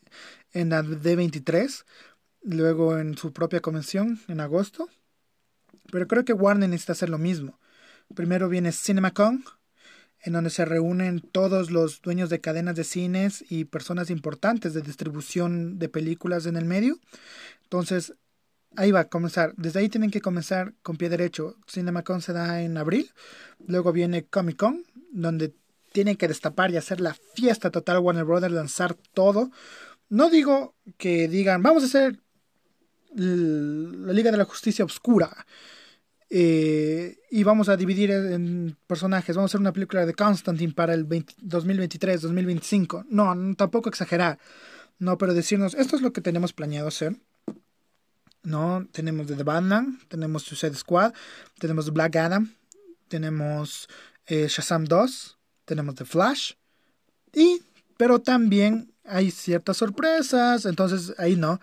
en 0.52 0.70
la 0.70 0.82
D23, 0.82 1.84
luego 2.42 2.98
en 2.98 3.16
su 3.16 3.32
propia 3.32 3.60
convención 3.60 4.20
en 4.28 4.40
agosto. 4.40 4.88
Pero 5.90 6.06
creo 6.06 6.24
que 6.24 6.32
Warner 6.32 6.68
necesita 6.68 6.92
hacer 6.92 7.10
lo 7.10 7.18
mismo. 7.18 7.58
Primero 8.14 8.48
viene 8.48 8.72
CinemaCon, 8.72 9.44
en 10.22 10.32
donde 10.32 10.50
se 10.50 10.64
reúnen 10.64 11.20
todos 11.20 11.70
los 11.70 12.00
dueños 12.00 12.30
de 12.30 12.40
cadenas 12.40 12.76
de 12.76 12.84
cines 12.84 13.44
y 13.48 13.64
personas 13.64 14.10
importantes 14.10 14.72
de 14.74 14.82
distribución 14.82 15.78
de 15.78 15.88
películas 15.88 16.46
en 16.46 16.56
el 16.56 16.64
medio. 16.64 16.98
Entonces, 17.64 18.14
ahí 18.76 18.92
va 18.92 19.00
a 19.00 19.08
comenzar. 19.08 19.54
Desde 19.56 19.80
ahí 19.80 19.88
tienen 19.88 20.10
que 20.10 20.20
comenzar 20.20 20.74
con 20.82 20.96
pie 20.96 21.08
derecho. 21.08 21.56
CinemaCon 21.68 22.22
se 22.22 22.32
da 22.32 22.62
en 22.62 22.76
abril. 22.76 23.10
Luego 23.66 23.92
viene 23.92 24.24
Comic 24.24 24.56
Con, 24.56 24.84
donde 25.10 25.54
tienen 25.92 26.16
que 26.16 26.28
destapar 26.28 26.70
y 26.70 26.76
hacer 26.76 27.00
la 27.00 27.14
fiesta 27.34 27.70
total 27.70 27.98
Warner 27.98 28.24
Brothers, 28.24 28.54
lanzar 28.54 28.94
todo. 29.14 29.50
No 30.08 30.30
digo 30.30 30.74
que 30.98 31.28
digan, 31.28 31.62
vamos 31.62 31.82
a 31.82 31.86
hacer 31.86 32.20
la 33.14 34.12
Liga 34.12 34.30
de 34.30 34.38
la 34.38 34.44
Justicia 34.44 34.84
Oscura. 34.84 35.46
Eh, 36.34 37.18
y 37.30 37.42
vamos 37.42 37.68
a 37.68 37.76
dividir 37.76 38.10
en 38.10 38.74
personajes. 38.86 39.36
Vamos 39.36 39.50
a 39.50 39.52
hacer 39.52 39.60
una 39.60 39.72
película 39.72 40.06
de 40.06 40.14
Constantine 40.14 40.72
para 40.72 40.94
el 40.94 41.06
2023, 41.42 42.22
2025. 42.22 43.04
No, 43.10 43.34
tampoco 43.54 43.90
exagerar. 43.90 44.38
No, 44.98 45.18
pero 45.18 45.34
decirnos, 45.34 45.74
esto 45.74 45.96
es 45.96 46.02
lo 46.02 46.12
que 46.12 46.22
tenemos 46.22 46.52
planeado 46.52 46.88
hacer 46.88 47.16
¿no? 48.42 48.86
Tenemos 48.92 49.26
The 49.26 49.42
Batman, 49.42 50.00
tenemos 50.08 50.42
Suicide 50.42 50.74
Squad, 50.74 51.12
tenemos 51.58 51.92
Black 51.92 52.16
Adam, 52.16 52.52
tenemos 53.08 53.88
eh, 54.26 54.46
Shazam 54.48 54.84
2, 54.84 55.38
tenemos 55.64 55.94
The 55.94 56.04
Flash, 56.04 56.52
y, 57.32 57.62
pero 57.96 58.20
también 58.20 58.92
hay 59.04 59.30
ciertas 59.30 59.76
sorpresas, 59.76 60.66
entonces 60.66 61.14
ahí 61.18 61.36
no. 61.36 61.60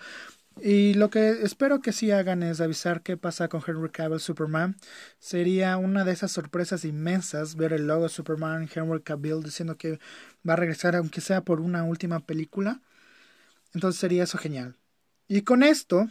Y 0.61 0.93
lo 0.95 1.09
que 1.09 1.43
espero 1.43 1.79
que 1.79 1.93
sí 1.93 2.11
hagan 2.11 2.43
es 2.43 2.59
avisar 2.59 3.01
qué 3.01 3.15
pasa 3.15 3.47
con 3.47 3.61
Henry 3.65 3.89
Cavill 3.89 4.19
Superman. 4.19 4.75
Sería 5.17 5.77
una 5.77 6.03
de 6.03 6.11
esas 6.11 6.31
sorpresas 6.31 6.83
inmensas 6.83 7.55
ver 7.55 7.71
el 7.71 7.87
logo 7.87 8.03
de 8.03 8.09
Superman, 8.09 8.69
Henry 8.73 9.01
Cavill 9.01 9.41
diciendo 9.41 9.77
que 9.77 9.99
va 10.47 10.53
a 10.53 10.57
regresar 10.57 10.95
aunque 10.95 11.21
sea 11.21 11.41
por 11.41 11.61
una 11.61 11.83
última 11.83 12.19
película. 12.19 12.81
Entonces 13.73 13.99
sería 13.99 14.23
eso 14.23 14.37
genial. 14.37 14.75
Y 15.27 15.43
con 15.43 15.63
esto 15.63 16.09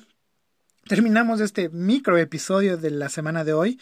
terminamos 0.86 1.40
este 1.40 1.68
micro 1.68 2.16
episodio 2.16 2.78
de 2.78 2.90
la 2.90 3.08
semana 3.10 3.44
de 3.44 3.52
hoy. 3.52 3.80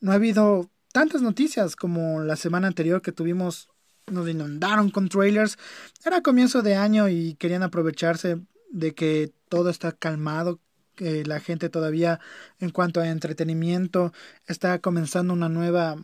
No 0.00 0.12
ha 0.12 0.16
habido 0.16 0.70
tantas 0.92 1.22
noticias 1.22 1.74
como 1.74 2.20
la 2.20 2.36
semana 2.36 2.68
anterior 2.68 3.02
que 3.02 3.10
tuvimos, 3.10 3.68
nos 4.06 4.28
inundaron 4.28 4.90
con 4.90 5.08
trailers. 5.08 5.58
Era 6.04 6.20
comienzo 6.20 6.62
de 6.62 6.76
año 6.76 7.08
y 7.08 7.34
querían 7.34 7.64
aprovecharse 7.64 8.38
de 8.74 8.94
que 8.94 9.32
todo 9.48 9.70
está 9.70 9.92
calmado, 9.92 10.60
que 10.96 11.24
la 11.24 11.40
gente 11.40 11.68
todavía 11.68 12.20
en 12.60 12.70
cuanto 12.70 13.00
a 13.00 13.08
entretenimiento 13.08 14.12
está 14.46 14.78
comenzando 14.80 15.32
una 15.32 15.48
nueva 15.48 15.96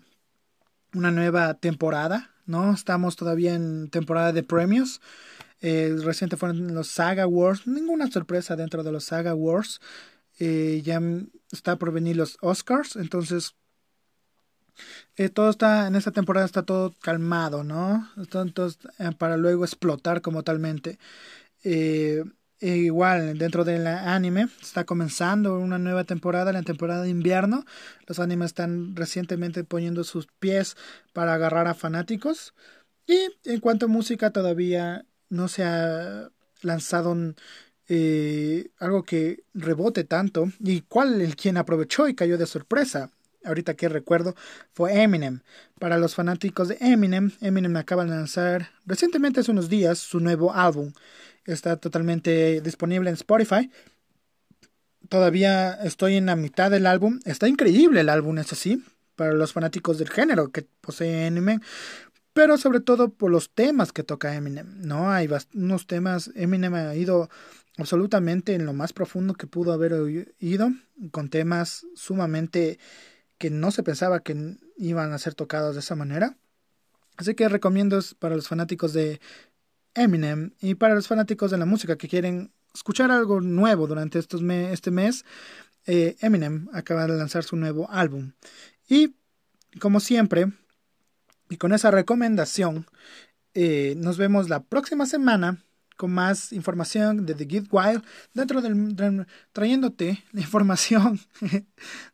una 0.94 1.10
nueva 1.12 1.54
temporada, 1.54 2.34
¿no? 2.46 2.72
Estamos 2.72 3.16
todavía 3.16 3.54
en 3.54 3.90
temporada 3.90 4.32
de 4.32 4.42
premios. 4.42 5.00
Eh, 5.60 5.96
reciente 6.02 6.36
fueron 6.36 6.74
los 6.74 6.88
Saga 6.88 7.26
Wars, 7.26 7.66
ninguna 7.66 8.10
sorpresa 8.10 8.56
dentro 8.56 8.82
de 8.82 8.92
los 8.92 9.04
Saga 9.04 9.34
Wars. 9.34 9.80
Eh, 10.38 10.80
ya 10.84 11.00
está 11.52 11.76
por 11.76 11.92
venir 11.92 12.16
los 12.16 12.38
Oscars, 12.40 12.96
entonces 12.96 13.54
eh, 15.16 15.28
todo 15.28 15.50
está, 15.50 15.86
en 15.86 15.96
esta 15.96 16.12
temporada 16.12 16.46
está 16.46 16.62
todo 16.62 16.94
calmado, 17.00 17.64
¿no? 17.64 18.08
Eh, 18.16 19.10
para 19.18 19.36
luego 19.36 19.64
explotar 19.64 20.22
como 20.22 20.42
talmente. 20.42 20.98
E 22.60 22.76
igual, 22.76 23.38
dentro 23.38 23.64
del 23.64 23.86
anime, 23.86 24.48
está 24.60 24.84
comenzando 24.84 25.58
una 25.58 25.78
nueva 25.78 26.04
temporada, 26.04 26.52
la 26.52 26.62
temporada 26.62 27.02
de 27.02 27.08
invierno. 27.08 27.64
Los 28.06 28.18
animes 28.18 28.48
están 28.48 28.94
recientemente 28.96 29.64
poniendo 29.64 30.04
sus 30.04 30.26
pies 30.26 30.76
para 31.14 31.34
agarrar 31.34 31.66
a 31.68 31.74
fanáticos. 31.74 32.52
Y 33.06 33.18
en 33.44 33.60
cuanto 33.60 33.86
a 33.86 33.88
música, 33.88 34.30
todavía 34.30 35.06
no 35.30 35.48
se 35.48 35.64
ha 35.64 36.30
lanzado 36.60 37.16
eh, 37.88 38.68
algo 38.78 39.04
que 39.04 39.42
rebote 39.54 40.04
tanto 40.04 40.52
y 40.60 40.82
cuál 40.82 41.22
el 41.22 41.36
quien 41.36 41.56
aprovechó 41.56 42.08
y 42.08 42.14
cayó 42.14 42.36
de 42.36 42.46
sorpresa 42.46 43.10
ahorita 43.44 43.74
que 43.74 43.88
recuerdo, 43.88 44.34
fue 44.72 45.02
Eminem. 45.02 45.40
Para 45.78 45.98
los 45.98 46.14
fanáticos 46.14 46.68
de 46.68 46.76
Eminem, 46.80 47.32
Eminem 47.40 47.76
acaba 47.76 48.04
de 48.04 48.10
lanzar 48.10 48.70
recientemente 48.86 49.40
hace 49.40 49.50
unos 49.50 49.68
días 49.68 49.98
su 49.98 50.20
nuevo 50.20 50.52
álbum. 50.52 50.92
Está 51.44 51.76
totalmente 51.76 52.60
disponible 52.60 53.10
en 53.10 53.14
Spotify. 53.14 53.70
Todavía 55.08 55.74
estoy 55.82 56.16
en 56.16 56.26
la 56.26 56.36
mitad 56.36 56.70
del 56.70 56.86
álbum. 56.86 57.20
Está 57.24 57.48
increíble 57.48 58.00
el 58.00 58.08
álbum, 58.08 58.38
es 58.38 58.52
así, 58.52 58.84
para 59.16 59.32
los 59.32 59.52
fanáticos 59.52 59.98
del 59.98 60.10
género 60.10 60.52
que 60.52 60.66
posee 60.80 61.26
Eminem. 61.26 61.60
Pero 62.32 62.58
sobre 62.58 62.80
todo 62.80 63.10
por 63.10 63.30
los 63.30 63.50
temas 63.50 63.92
que 63.92 64.04
toca 64.04 64.34
Eminem, 64.34 64.82
¿no? 64.82 65.10
Hay 65.10 65.28
unos 65.54 65.86
temas, 65.86 66.30
Eminem 66.34 66.74
ha 66.74 66.94
ido 66.94 67.28
absolutamente 67.76 68.54
en 68.54 68.66
lo 68.66 68.72
más 68.72 68.92
profundo 68.92 69.34
que 69.34 69.46
pudo 69.46 69.72
haber 69.72 70.32
ido, 70.38 70.70
con 71.10 71.28
temas 71.28 71.86
sumamente 71.94 72.78
que 73.38 73.50
no 73.50 73.70
se 73.70 73.82
pensaba 73.82 74.20
que 74.20 74.56
iban 74.76 75.12
a 75.12 75.18
ser 75.18 75.34
tocados 75.34 75.74
de 75.74 75.80
esa 75.80 75.96
manera. 75.96 76.36
Así 77.16 77.34
que 77.34 77.48
recomiendo 77.48 77.98
para 78.18 78.36
los 78.36 78.48
fanáticos 78.48 78.92
de 78.92 79.20
Eminem 79.94 80.52
y 80.60 80.74
para 80.74 80.94
los 80.94 81.08
fanáticos 81.08 81.50
de 81.50 81.58
la 81.58 81.66
música 81.66 81.96
que 81.96 82.08
quieren 82.08 82.52
escuchar 82.74 83.10
algo 83.10 83.40
nuevo 83.40 83.86
durante 83.86 84.18
estos 84.18 84.42
este 84.42 84.90
mes. 84.90 85.24
Eh, 85.86 86.16
Eminem 86.20 86.68
acaba 86.72 87.06
de 87.06 87.16
lanzar 87.16 87.42
su 87.42 87.56
nuevo 87.56 87.90
álbum. 87.90 88.32
Y 88.88 89.14
como 89.80 90.00
siempre, 90.00 90.52
y 91.48 91.56
con 91.56 91.72
esa 91.72 91.90
recomendación, 91.90 92.86
eh, 93.54 93.94
nos 93.96 94.16
vemos 94.16 94.48
la 94.48 94.62
próxima 94.62 95.06
semana 95.06 95.64
con 95.96 96.12
más 96.12 96.52
información 96.52 97.26
de 97.26 97.34
The 97.34 97.46
Give 97.46 97.68
Wild 97.70 98.02
dentro 98.32 98.62
del, 98.62 99.26
trayéndote 99.52 100.24
la 100.32 100.40
información 100.40 101.20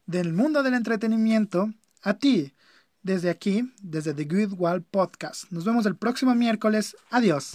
del 0.06 0.32
mundo 0.32 0.62
del 0.62 0.74
entretenimiento 0.74 1.72
a 2.02 2.14
ti 2.14 2.52
desde 3.02 3.30
aquí, 3.30 3.72
desde 3.80 4.12
The 4.12 4.24
Good 4.24 4.54
Wild 4.58 4.84
Podcast. 4.90 5.44
Nos 5.50 5.64
vemos 5.64 5.86
el 5.86 5.96
próximo 5.96 6.34
miércoles. 6.34 6.96
Adiós. 7.10 7.54